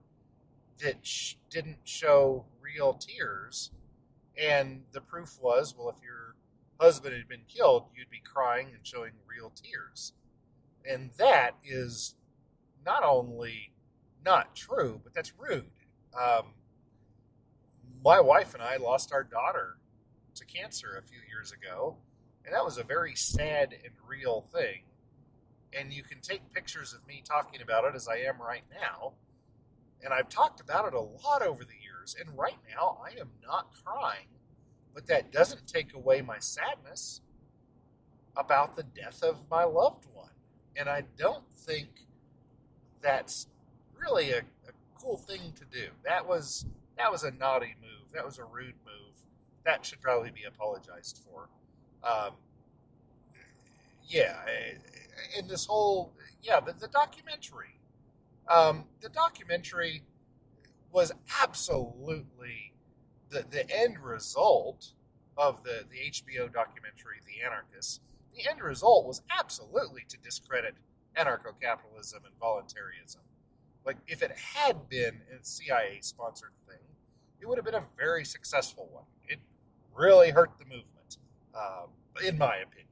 that 0.82 1.06
sh- 1.06 1.34
didn't 1.50 1.78
show 1.84 2.44
real 2.60 2.94
tears. 2.94 3.70
And 4.40 4.82
the 4.92 5.00
proof 5.00 5.38
was, 5.40 5.74
well, 5.76 5.88
if 5.88 6.02
your 6.02 6.36
husband 6.78 7.14
had 7.14 7.28
been 7.28 7.44
killed, 7.48 7.86
you'd 7.96 8.10
be 8.10 8.20
crying 8.22 8.68
and 8.74 8.86
showing 8.86 9.12
real 9.26 9.50
tears. 9.50 10.12
And 10.88 11.10
that 11.18 11.52
is 11.64 12.16
not 12.84 13.02
only 13.02 13.72
not 14.24 14.54
true, 14.54 15.00
but 15.02 15.14
that's 15.14 15.32
rude. 15.38 15.70
Um, 16.18 16.52
my 18.04 18.20
wife 18.20 18.54
and 18.54 18.62
I 18.62 18.76
lost 18.76 19.12
our 19.12 19.24
daughter 19.24 19.78
to 20.34 20.44
cancer 20.44 20.96
a 20.98 21.02
few 21.02 21.18
years 21.28 21.52
ago, 21.52 21.96
and 22.44 22.54
that 22.54 22.64
was 22.64 22.78
a 22.78 22.84
very 22.84 23.14
sad 23.14 23.74
and 23.84 23.94
real 24.06 24.46
thing. 24.52 24.82
And 25.78 25.92
you 25.92 26.02
can 26.02 26.20
take 26.20 26.52
pictures 26.52 26.94
of 26.94 27.06
me 27.06 27.22
talking 27.24 27.60
about 27.60 27.84
it 27.84 27.94
as 27.94 28.08
I 28.08 28.16
am 28.16 28.40
right 28.40 28.64
now, 28.72 29.12
and 30.02 30.12
I've 30.12 30.28
talked 30.28 30.60
about 30.60 30.86
it 30.86 30.94
a 30.94 31.00
lot 31.00 31.42
over 31.42 31.64
the 31.64 31.74
years. 31.82 32.16
And 32.18 32.36
right 32.38 32.56
now, 32.74 32.98
I 33.04 33.18
am 33.20 33.28
not 33.46 33.68
crying. 33.84 34.26
But 34.94 35.06
that 35.08 35.30
doesn't 35.30 35.66
take 35.66 35.92
away 35.92 36.22
my 36.22 36.38
sadness 36.38 37.20
about 38.36 38.76
the 38.76 38.82
death 38.82 39.22
of 39.22 39.36
my 39.50 39.64
loved 39.64 40.06
one. 40.14 40.30
And 40.76 40.88
I 40.88 41.02
don't 41.18 41.44
think 41.52 41.88
that's 43.02 43.46
really 43.98 44.30
a, 44.32 44.38
a 44.38 44.72
cool 45.00 45.16
thing 45.16 45.52
to 45.56 45.64
do. 45.64 45.88
That 46.04 46.26
was 46.26 46.66
that 46.96 47.12
was 47.12 47.24
a 47.24 47.30
naughty 47.30 47.76
move. 47.80 48.12
That 48.12 48.24
was 48.24 48.38
a 48.38 48.44
rude 48.44 48.74
move. 48.84 49.14
That 49.64 49.84
should 49.84 50.00
probably 50.00 50.30
be 50.30 50.44
apologized 50.44 51.20
for. 51.24 51.48
Um, 52.08 52.32
yeah, 54.08 54.36
in 55.38 55.48
this 55.48 55.66
whole 55.66 56.12
yeah, 56.42 56.60
the, 56.60 56.72
the 56.72 56.88
documentary 56.88 57.76
um, 58.48 58.84
the 59.00 59.08
documentary 59.08 60.02
was 60.92 61.12
absolutely 61.42 62.72
the, 63.28 63.44
the 63.50 63.68
end 63.70 63.98
result 63.98 64.92
of 65.36 65.62
the, 65.64 65.84
the 65.90 65.98
HBO 66.10 66.52
documentary, 66.52 67.18
The 67.26 67.44
Anarchists. 67.44 68.00
The 68.34 68.48
end 68.48 68.60
result 68.60 69.06
was 69.06 69.22
absolutely 69.36 70.02
to 70.08 70.16
discredit 70.18 70.74
anarcho 71.16 71.60
capitalism 71.60 72.22
and 72.24 72.34
voluntarism. 72.38 73.22
Like, 73.84 73.96
if 74.06 74.22
it 74.22 74.32
had 74.32 74.88
been 74.88 75.20
a 75.30 75.44
CIA 75.44 75.98
sponsored 76.00 76.52
thing, 76.68 76.78
it 77.40 77.48
would 77.48 77.58
have 77.58 77.64
been 77.64 77.74
a 77.74 77.84
very 77.96 78.24
successful 78.24 78.88
one. 78.92 79.04
It 79.28 79.38
really 79.94 80.30
hurt 80.30 80.52
the 80.58 80.64
movement, 80.64 81.18
um, 81.54 81.90
in 82.24 82.38
my 82.38 82.56
opinion. 82.56 82.86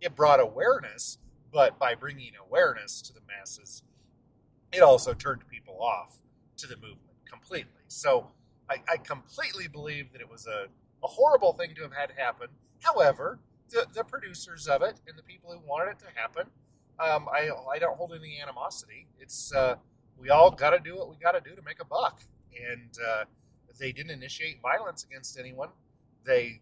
It 0.00 0.16
brought 0.16 0.40
awareness 0.40 1.18
but 1.52 1.78
by 1.78 1.94
bringing 1.94 2.32
awareness 2.46 3.02
to 3.02 3.12
the 3.12 3.20
masses, 3.26 3.82
it 4.72 4.80
also 4.80 5.12
turned 5.14 5.42
people 5.48 5.82
off 5.82 6.18
to 6.56 6.66
the 6.66 6.76
movement 6.76 7.16
completely. 7.28 7.82
So 7.88 8.28
I, 8.68 8.76
I 8.88 8.96
completely 8.98 9.66
believe 9.66 10.12
that 10.12 10.20
it 10.20 10.30
was 10.30 10.46
a, 10.46 10.66
a 11.04 11.08
horrible 11.08 11.52
thing 11.52 11.74
to 11.74 11.82
have 11.82 11.92
had 11.92 12.12
happen. 12.16 12.48
However, 12.80 13.38
the, 13.70 13.86
the 13.92 14.04
producers 14.04 14.66
of 14.66 14.82
it 14.82 15.00
and 15.08 15.18
the 15.18 15.22
people 15.22 15.52
who 15.52 15.58
wanted 15.68 15.92
it 15.92 15.98
to 16.00 16.06
happen, 16.14 16.46
um, 16.98 17.28
I, 17.32 17.50
I 17.72 17.78
don't 17.78 17.96
hold 17.96 18.12
any 18.12 18.40
animosity. 18.40 19.06
It's 19.18 19.54
uh, 19.54 19.76
we 20.18 20.30
all 20.30 20.50
got 20.50 20.70
to 20.70 20.78
do 20.78 20.96
what 20.96 21.08
we 21.08 21.16
got 21.16 21.32
to 21.32 21.40
do 21.40 21.56
to 21.56 21.62
make 21.62 21.80
a 21.80 21.84
buck, 21.84 22.20
and 22.54 22.90
uh, 23.08 23.24
they 23.78 23.90
didn't 23.90 24.10
initiate 24.10 24.60
violence 24.60 25.04
against 25.04 25.38
anyone. 25.38 25.70
They 26.24 26.60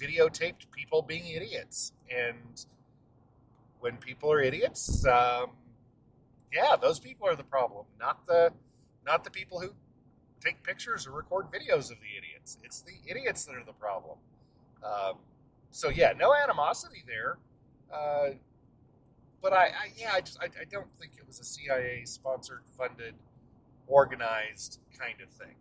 videotaped 0.00 0.70
people 0.74 1.02
being 1.02 1.26
idiots, 1.26 1.92
and 2.10 2.64
when 3.82 3.96
people 3.96 4.30
are 4.30 4.40
idiots, 4.40 5.04
um, 5.06 5.50
yeah, 6.52 6.76
those 6.80 7.00
people 7.00 7.26
are 7.26 7.34
the 7.34 7.44
problem, 7.44 7.84
not 7.98 8.24
the 8.26 8.52
not 9.04 9.24
the 9.24 9.30
people 9.30 9.58
who 9.58 9.70
take 10.40 10.62
pictures 10.62 11.06
or 11.06 11.10
record 11.10 11.46
videos 11.46 11.90
of 11.90 11.98
the 12.00 12.16
idiots. 12.16 12.58
It's 12.62 12.82
the 12.82 12.94
idiots 13.04 13.44
that 13.46 13.56
are 13.56 13.64
the 13.64 13.72
problem. 13.72 14.18
Um, 14.84 15.16
so 15.70 15.88
yeah, 15.88 16.12
no 16.16 16.32
animosity 16.32 17.02
there. 17.06 17.38
Uh, 17.92 18.34
but 19.42 19.52
I, 19.52 19.64
I, 19.64 19.92
yeah, 19.96 20.12
I 20.14 20.20
just 20.20 20.38
I, 20.40 20.44
I 20.44 20.64
don't 20.70 20.94
think 20.94 21.14
it 21.18 21.26
was 21.26 21.40
a 21.40 21.44
CIA 21.44 22.02
sponsored, 22.04 22.62
funded, 22.78 23.14
organized 23.88 24.78
kind 24.96 25.20
of 25.20 25.28
thing. 25.30 25.56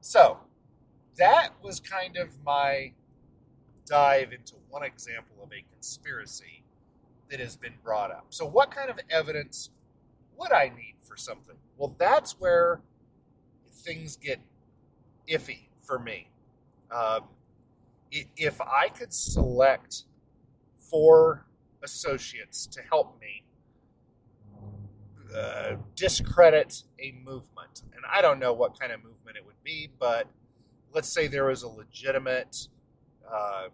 So 0.00 0.38
that 1.16 1.50
was 1.62 1.78
kind 1.78 2.16
of 2.16 2.42
my 2.44 2.92
dive 3.86 4.32
into 4.32 4.54
one 4.68 4.82
example 4.82 5.36
of 5.44 5.52
a 5.52 5.64
conspiracy 5.72 6.61
that 7.32 7.40
has 7.40 7.56
been 7.56 7.72
brought 7.82 8.10
up. 8.10 8.26
So 8.28 8.44
what 8.46 8.70
kind 8.70 8.90
of 8.90 9.00
evidence 9.08 9.70
would 10.36 10.52
I 10.52 10.64
need 10.68 10.96
for 11.02 11.16
something? 11.16 11.56
Well, 11.78 11.96
that's 11.98 12.38
where 12.38 12.82
things 13.72 14.16
get 14.16 14.38
iffy 15.26 15.68
for 15.80 15.98
me. 15.98 16.28
Um, 16.90 17.22
if 18.10 18.60
I 18.60 18.90
could 18.90 19.14
select 19.14 20.04
four 20.76 21.46
associates 21.82 22.66
to 22.66 22.82
help 22.82 23.18
me 23.18 23.44
uh, 25.34 25.76
discredit 25.96 26.82
a 27.00 27.14
movement, 27.24 27.82
and 27.94 28.04
I 28.12 28.20
don't 28.20 28.40
know 28.40 28.52
what 28.52 28.78
kind 28.78 28.92
of 28.92 29.02
movement 29.02 29.38
it 29.38 29.46
would 29.46 29.64
be, 29.64 29.88
but 29.98 30.28
let's 30.92 31.08
say 31.08 31.28
there 31.28 31.46
was 31.46 31.62
a 31.62 31.68
legitimate, 31.68 32.68
uh, 33.26 33.68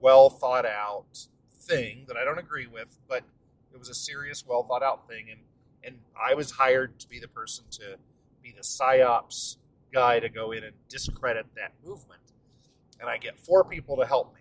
well 0.00 0.30
thought 0.30 0.66
out 0.66 1.26
thing 1.72 2.04
that 2.08 2.16
I 2.16 2.24
don't 2.24 2.38
agree 2.38 2.66
with, 2.66 2.98
but 3.08 3.24
it 3.72 3.78
was 3.78 3.88
a 3.88 3.94
serious, 3.94 4.44
well 4.46 4.62
thought 4.62 4.82
out 4.82 5.08
thing, 5.08 5.26
and 5.30 5.40
and 5.84 5.98
I 6.16 6.34
was 6.34 6.52
hired 6.52 7.00
to 7.00 7.08
be 7.08 7.18
the 7.18 7.28
person 7.28 7.64
to 7.72 7.96
be 8.42 8.52
the 8.52 8.62
psyops 8.62 9.56
guy 9.92 10.20
to 10.20 10.28
go 10.28 10.52
in 10.52 10.62
and 10.62 10.74
discredit 10.88 11.46
that 11.56 11.72
movement. 11.84 12.20
And 13.00 13.10
I 13.10 13.18
get 13.18 13.38
four 13.38 13.64
people 13.64 13.96
to 13.96 14.06
help 14.06 14.32
me. 14.34 14.40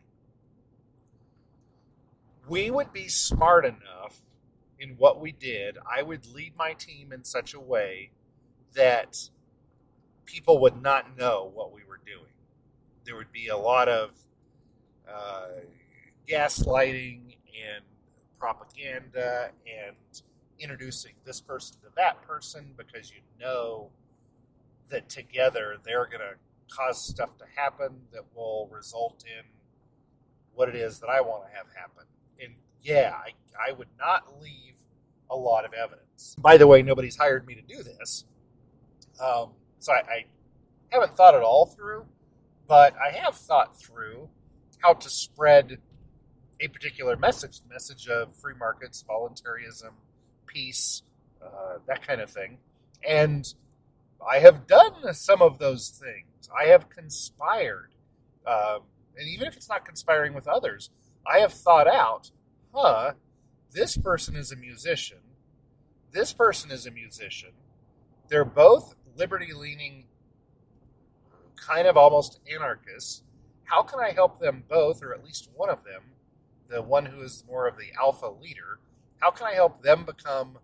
We 2.47 2.69
would 2.69 2.93
be 2.93 3.07
smart 3.07 3.65
enough 3.65 4.19
in 4.79 4.91
what 4.97 5.19
we 5.19 5.31
did. 5.31 5.77
I 5.89 6.03
would 6.03 6.27
lead 6.27 6.53
my 6.57 6.73
team 6.73 7.11
in 7.11 7.23
such 7.23 7.53
a 7.53 7.59
way 7.59 8.11
that 8.75 9.29
people 10.25 10.59
would 10.59 10.81
not 10.81 11.17
know 11.17 11.51
what 11.53 11.73
we 11.73 11.81
were 11.87 11.99
doing. 12.05 12.33
There 13.03 13.15
would 13.15 13.31
be 13.31 13.47
a 13.47 13.57
lot 13.57 13.89
of 13.89 14.11
uh, 15.09 15.47
gaslighting 16.27 17.35
and 17.45 17.83
propaganda 18.39 19.51
and 19.65 19.95
introducing 20.59 21.13
this 21.25 21.41
person 21.41 21.77
to 21.81 21.87
that 21.95 22.21
person 22.23 22.73
because 22.77 23.11
you 23.11 23.21
know 23.39 23.89
that 24.89 25.09
together 25.09 25.77
they're 25.83 26.05
going 26.05 26.19
to 26.19 26.35
cause 26.75 27.03
stuff 27.03 27.37
to 27.37 27.45
happen 27.55 28.01
that 28.13 28.23
will 28.35 28.69
result 28.71 29.23
in 29.25 29.43
what 30.53 30.69
it 30.69 30.75
is 30.75 30.99
that 30.99 31.09
I 31.09 31.21
want 31.21 31.43
to 31.49 31.55
have 31.55 31.67
happen. 31.75 32.05
And 32.41 32.55
yeah, 32.81 33.13
I, 33.15 33.33
I 33.69 33.73
would 33.73 33.87
not 33.99 34.41
leave 34.41 34.73
a 35.29 35.35
lot 35.35 35.65
of 35.65 35.73
evidence. 35.73 36.35
By 36.37 36.57
the 36.57 36.67
way, 36.67 36.81
nobody's 36.81 37.15
hired 37.15 37.45
me 37.45 37.55
to 37.55 37.61
do 37.61 37.83
this. 37.83 38.25
Um, 39.23 39.51
so 39.79 39.93
I, 39.93 39.97
I 39.97 40.25
haven't 40.89 41.15
thought 41.15 41.35
it 41.35 41.43
all 41.43 41.65
through, 41.65 42.05
but 42.67 42.95
I 42.97 43.11
have 43.17 43.35
thought 43.35 43.79
through 43.79 44.29
how 44.79 44.93
to 44.93 45.09
spread 45.09 45.77
a 46.61 46.67
particular 46.67 47.17
message, 47.17 47.59
message 47.69 48.07
of 48.07 48.35
free 48.35 48.53
markets, 48.57 49.03
voluntarism, 49.05 49.95
peace, 50.45 51.01
uh, 51.43 51.79
that 51.87 52.05
kind 52.05 52.21
of 52.21 52.29
thing. 52.29 52.59
And 53.07 53.51
I 54.25 54.39
have 54.39 54.67
done 54.67 55.13
some 55.13 55.41
of 55.41 55.57
those 55.57 55.89
things. 55.89 56.49
I 56.55 56.67
have 56.67 56.89
conspired. 56.89 57.89
Um, 58.45 58.81
and 59.17 59.27
even 59.27 59.47
if 59.47 59.57
it's 59.57 59.67
not 59.67 59.85
conspiring 59.85 60.33
with 60.33 60.47
others, 60.47 60.91
I 61.25 61.39
have 61.39 61.53
thought 61.53 61.87
out, 61.87 62.31
huh, 62.73 63.13
this 63.71 63.97
person 63.97 64.35
is 64.35 64.51
a 64.51 64.55
musician. 64.55 65.19
This 66.11 66.33
person 66.33 66.71
is 66.71 66.85
a 66.85 66.91
musician. 66.91 67.51
They're 68.27 68.45
both 68.45 68.95
liberty 69.15 69.53
leaning, 69.53 70.05
kind 71.55 71.87
of 71.87 71.97
almost 71.97 72.39
anarchists. 72.53 73.23
How 73.63 73.81
can 73.81 73.99
I 73.99 74.11
help 74.11 74.39
them 74.39 74.63
both, 74.69 75.01
or 75.01 75.13
at 75.13 75.23
least 75.23 75.49
one 75.55 75.69
of 75.69 75.83
them, 75.83 76.03
the 76.71 76.81
one 76.81 77.05
who 77.05 77.21
is 77.21 77.43
more 77.47 77.67
of 77.67 77.77
the 77.77 77.91
alpha 77.99 78.27
leader, 78.27 78.79
how 79.19 79.29
can 79.29 79.47
I 79.47 79.53
help 79.53 79.83
them 79.83 80.05
become 80.05 80.57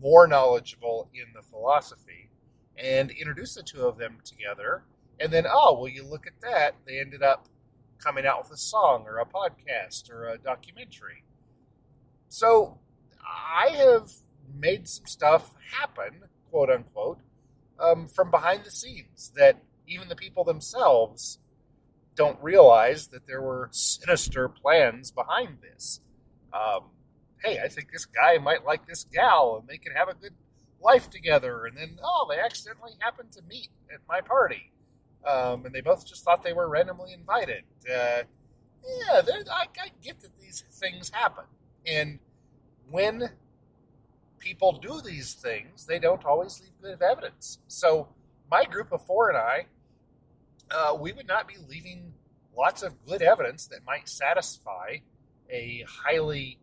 more 0.00 0.26
knowledgeable 0.26 1.08
in 1.14 1.26
the 1.34 1.42
philosophy 1.42 2.30
and 2.76 3.10
introduce 3.10 3.54
the 3.54 3.62
two 3.62 3.82
of 3.82 3.98
them 3.98 4.18
together? 4.24 4.82
And 5.20 5.32
then, 5.32 5.44
oh, 5.48 5.78
well, 5.78 5.88
you 5.88 6.04
look 6.04 6.26
at 6.26 6.40
that, 6.40 6.74
they 6.86 6.98
ended 6.98 7.22
up 7.22 7.46
coming 7.98 8.26
out 8.26 8.42
with 8.42 8.52
a 8.52 8.56
song 8.56 9.04
or 9.06 9.18
a 9.18 9.26
podcast 9.26 10.10
or 10.10 10.28
a 10.28 10.38
documentary. 10.38 11.24
So 12.28 12.78
I 13.22 13.68
have 13.68 14.10
made 14.58 14.88
some 14.88 15.06
stuff 15.06 15.54
happen, 15.72 16.24
quote 16.50 16.70
unquote, 16.70 17.20
um, 17.78 18.08
from 18.08 18.30
behind 18.30 18.64
the 18.64 18.70
scenes 18.70 19.32
that 19.36 19.62
even 19.86 20.08
the 20.08 20.16
people 20.16 20.42
themselves 20.44 21.38
don't 22.16 22.38
realize 22.42 23.08
that 23.08 23.26
there 23.26 23.42
were 23.42 23.68
sinister 23.72 24.48
plans 24.48 25.10
behind 25.10 25.58
this. 25.62 26.00
Um, 26.52 26.90
hey, 27.42 27.58
I 27.62 27.68
think 27.68 27.90
this 27.92 28.06
guy 28.06 28.38
might 28.38 28.64
like 28.64 28.86
this 28.86 29.04
gal 29.04 29.58
and 29.60 29.68
they 29.68 29.78
can 29.78 29.92
have 29.92 30.08
a 30.08 30.14
good 30.14 30.34
life 30.80 31.10
together. 31.10 31.64
And 31.66 31.76
then, 31.76 31.98
oh, 32.02 32.26
they 32.30 32.38
accidentally 32.38 32.92
happened 33.00 33.32
to 33.32 33.42
meet 33.48 33.68
at 33.92 34.00
my 34.08 34.20
party. 34.20 34.70
Um, 35.26 35.64
and 35.64 35.74
they 35.74 35.80
both 35.80 36.06
just 36.06 36.24
thought 36.24 36.42
they 36.42 36.52
were 36.52 36.68
randomly 36.68 37.12
invited. 37.12 37.64
Uh, 37.84 38.22
yeah, 38.84 39.22
I, 39.50 39.66
I 39.80 39.88
get 40.02 40.20
that 40.20 40.38
these 40.40 40.64
things 40.70 41.10
happen. 41.10 41.44
And 41.86 42.18
when 42.90 43.30
people 44.38 44.72
do 44.72 45.00
these 45.00 45.32
things, 45.32 45.86
they 45.86 45.98
don't 45.98 46.24
always 46.24 46.60
leave 46.60 46.72
good 46.82 47.02
evidence. 47.02 47.58
So, 47.66 48.08
my 48.50 48.64
group 48.64 48.92
of 48.92 49.04
four 49.04 49.30
and 49.30 49.38
I, 49.38 49.66
uh, 50.70 50.96
we 50.98 51.12
would 51.12 51.26
not 51.26 51.46
be 51.48 51.54
leaving 51.68 52.12
lots 52.56 52.82
of 52.82 53.04
good 53.06 53.22
evidence 53.22 53.66
that 53.66 53.80
might 53.86 54.08
satisfy 54.08 54.96
a 55.50 55.84
highly 55.88 56.58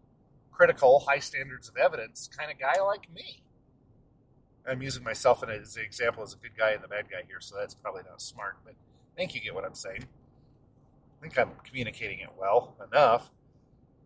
critical, 0.52 1.06
high 1.08 1.20
standards 1.20 1.70
of 1.70 1.78
evidence 1.78 2.30
kind 2.38 2.52
of 2.52 2.60
guy 2.60 2.82
like 2.82 3.12
me. 3.14 3.44
I'm 4.68 4.82
using 4.82 5.04
myself 5.04 5.44
as 5.44 5.76
an 5.76 5.84
example 5.84 6.24
as 6.24 6.34
a 6.34 6.38
good 6.38 6.56
guy 6.58 6.72
and 6.72 6.84
the 6.84 6.88
bad 6.88 7.10
guy 7.10 7.24
here, 7.28 7.40
so 7.40 7.56
that's 7.58 7.74
probably 7.74 8.04
not 8.08 8.22
smart, 8.22 8.58
but 8.64 8.74
I 8.74 9.18
think 9.18 9.34
you 9.34 9.42
get 9.42 9.56
what 9.56 9.66
I'm 9.66 9.74
saying. 9.76 10.04
I 10.04 11.22
think 11.22 11.38
I'm 11.38 11.52
communicating 11.64 12.20
it 12.20 12.30
well 12.38 12.76
enough. 12.92 13.32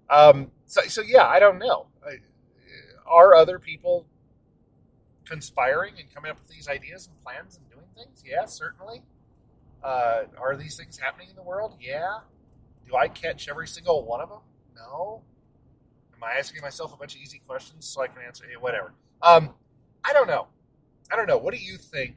Um, 0.10 0.52
so, 0.66 0.82
so 0.82 1.02
yeah, 1.02 1.26
I 1.26 1.40
don't 1.40 1.60
know. 1.60 1.88
Are 3.06 3.36
other 3.36 3.60
people 3.60 4.06
conspiring 5.26 5.96
and 6.00 6.14
coming 6.14 6.32
up 6.32 6.40
with 6.40 6.50
these 6.50 6.68
ideas 6.68 7.08
and 7.08 7.22
plans 7.24 7.58
and 7.58 7.70
doing 7.70 7.86
things? 7.96 8.24
Yeah, 8.26 8.46
certainly. 8.46 9.02
Uh, 9.86 10.24
are 10.42 10.58
these 10.58 10.76
things 10.76 10.98
happening 10.98 11.30
in 11.30 11.36
the 11.36 11.44
world? 11.44 11.78
Yeah. 11.80 12.22
Do 12.88 12.96
I 12.96 13.08
catch 13.08 13.48
every 13.48 13.68
single 13.68 14.04
one 14.04 14.20
of 14.20 14.30
them? 14.30 14.40
No. 14.76 15.22
Am 16.16 16.24
I 16.24 16.40
asking 16.40 16.62
myself 16.64 16.92
a 16.92 16.98
bunch 16.98 17.14
of 17.14 17.22
easy 17.22 17.40
questions 17.48 17.86
so 17.86 18.02
I 18.02 18.08
can 18.08 18.24
answer? 18.26 18.46
Hey, 18.50 18.58
whatever. 18.58 18.94
Um, 19.22 19.52
I 20.04 20.12
don't 20.12 20.28
know. 20.28 20.48
I 21.12 21.16
don't 21.16 21.28
know. 21.28 21.38
What 21.38 21.54
do 21.54 21.60
you 21.60 21.78
think? 21.78 22.16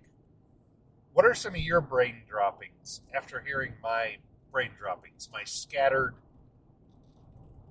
What 1.12 1.27
are 1.27 1.35
some 1.35 1.55
of 1.55 1.61
your 1.61 1.83
brain 1.83 2.23
droppings 2.27 3.03
after 3.14 3.41
hearing 3.41 3.75
my 3.83 4.16
brain 4.51 4.71
droppings, 4.79 5.29
my 5.31 5.45
scattered 5.45 6.14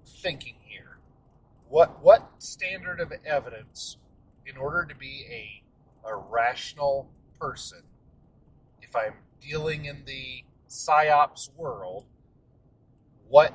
thinking 0.06 0.58
here? 0.62 1.00
What 1.70 2.04
what 2.04 2.34
standard 2.38 3.00
of 3.00 3.12
evidence, 3.26 3.98
in 4.46 4.58
order 4.58 4.86
to 4.86 4.96
be 4.96 5.26
a 5.32 6.08
a 6.08 6.16
rational 6.16 7.10
person, 7.40 7.82
if 8.82 8.96
I'm 8.96 9.14
dealing 9.42 9.86
in 9.86 10.04
the 10.06 10.44
psyops 10.70 11.50
world, 11.56 12.06
what 13.28 13.54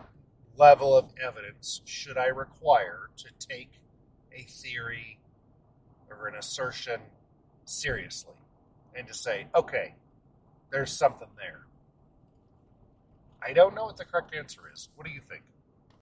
level 0.57 0.97
of 0.97 1.11
evidence 1.23 1.81
should 1.85 2.19
I 2.19 2.27
require 2.27 3.09
to 3.17 3.27
take 3.39 3.73
a 4.35 4.43
theory 4.43 5.19
or 6.11 6.29
an 6.29 6.35
assertion 6.35 7.01
seriously 7.65 8.35
and 8.95 9.07
to 9.09 9.15
say, 9.15 9.47
okay, 9.55 9.95
there's 10.71 10.93
something 10.93 11.29
there? 11.37 11.67
I 13.45 13.53
don't 13.53 13.75
know 13.75 13.87
what 13.87 13.97
the 13.97 14.05
correct 14.05 14.35
answer 14.35 14.61
is. 14.73 14.89
What 14.95 15.07
do 15.07 15.13
you 15.13 15.21
think? 15.21 15.43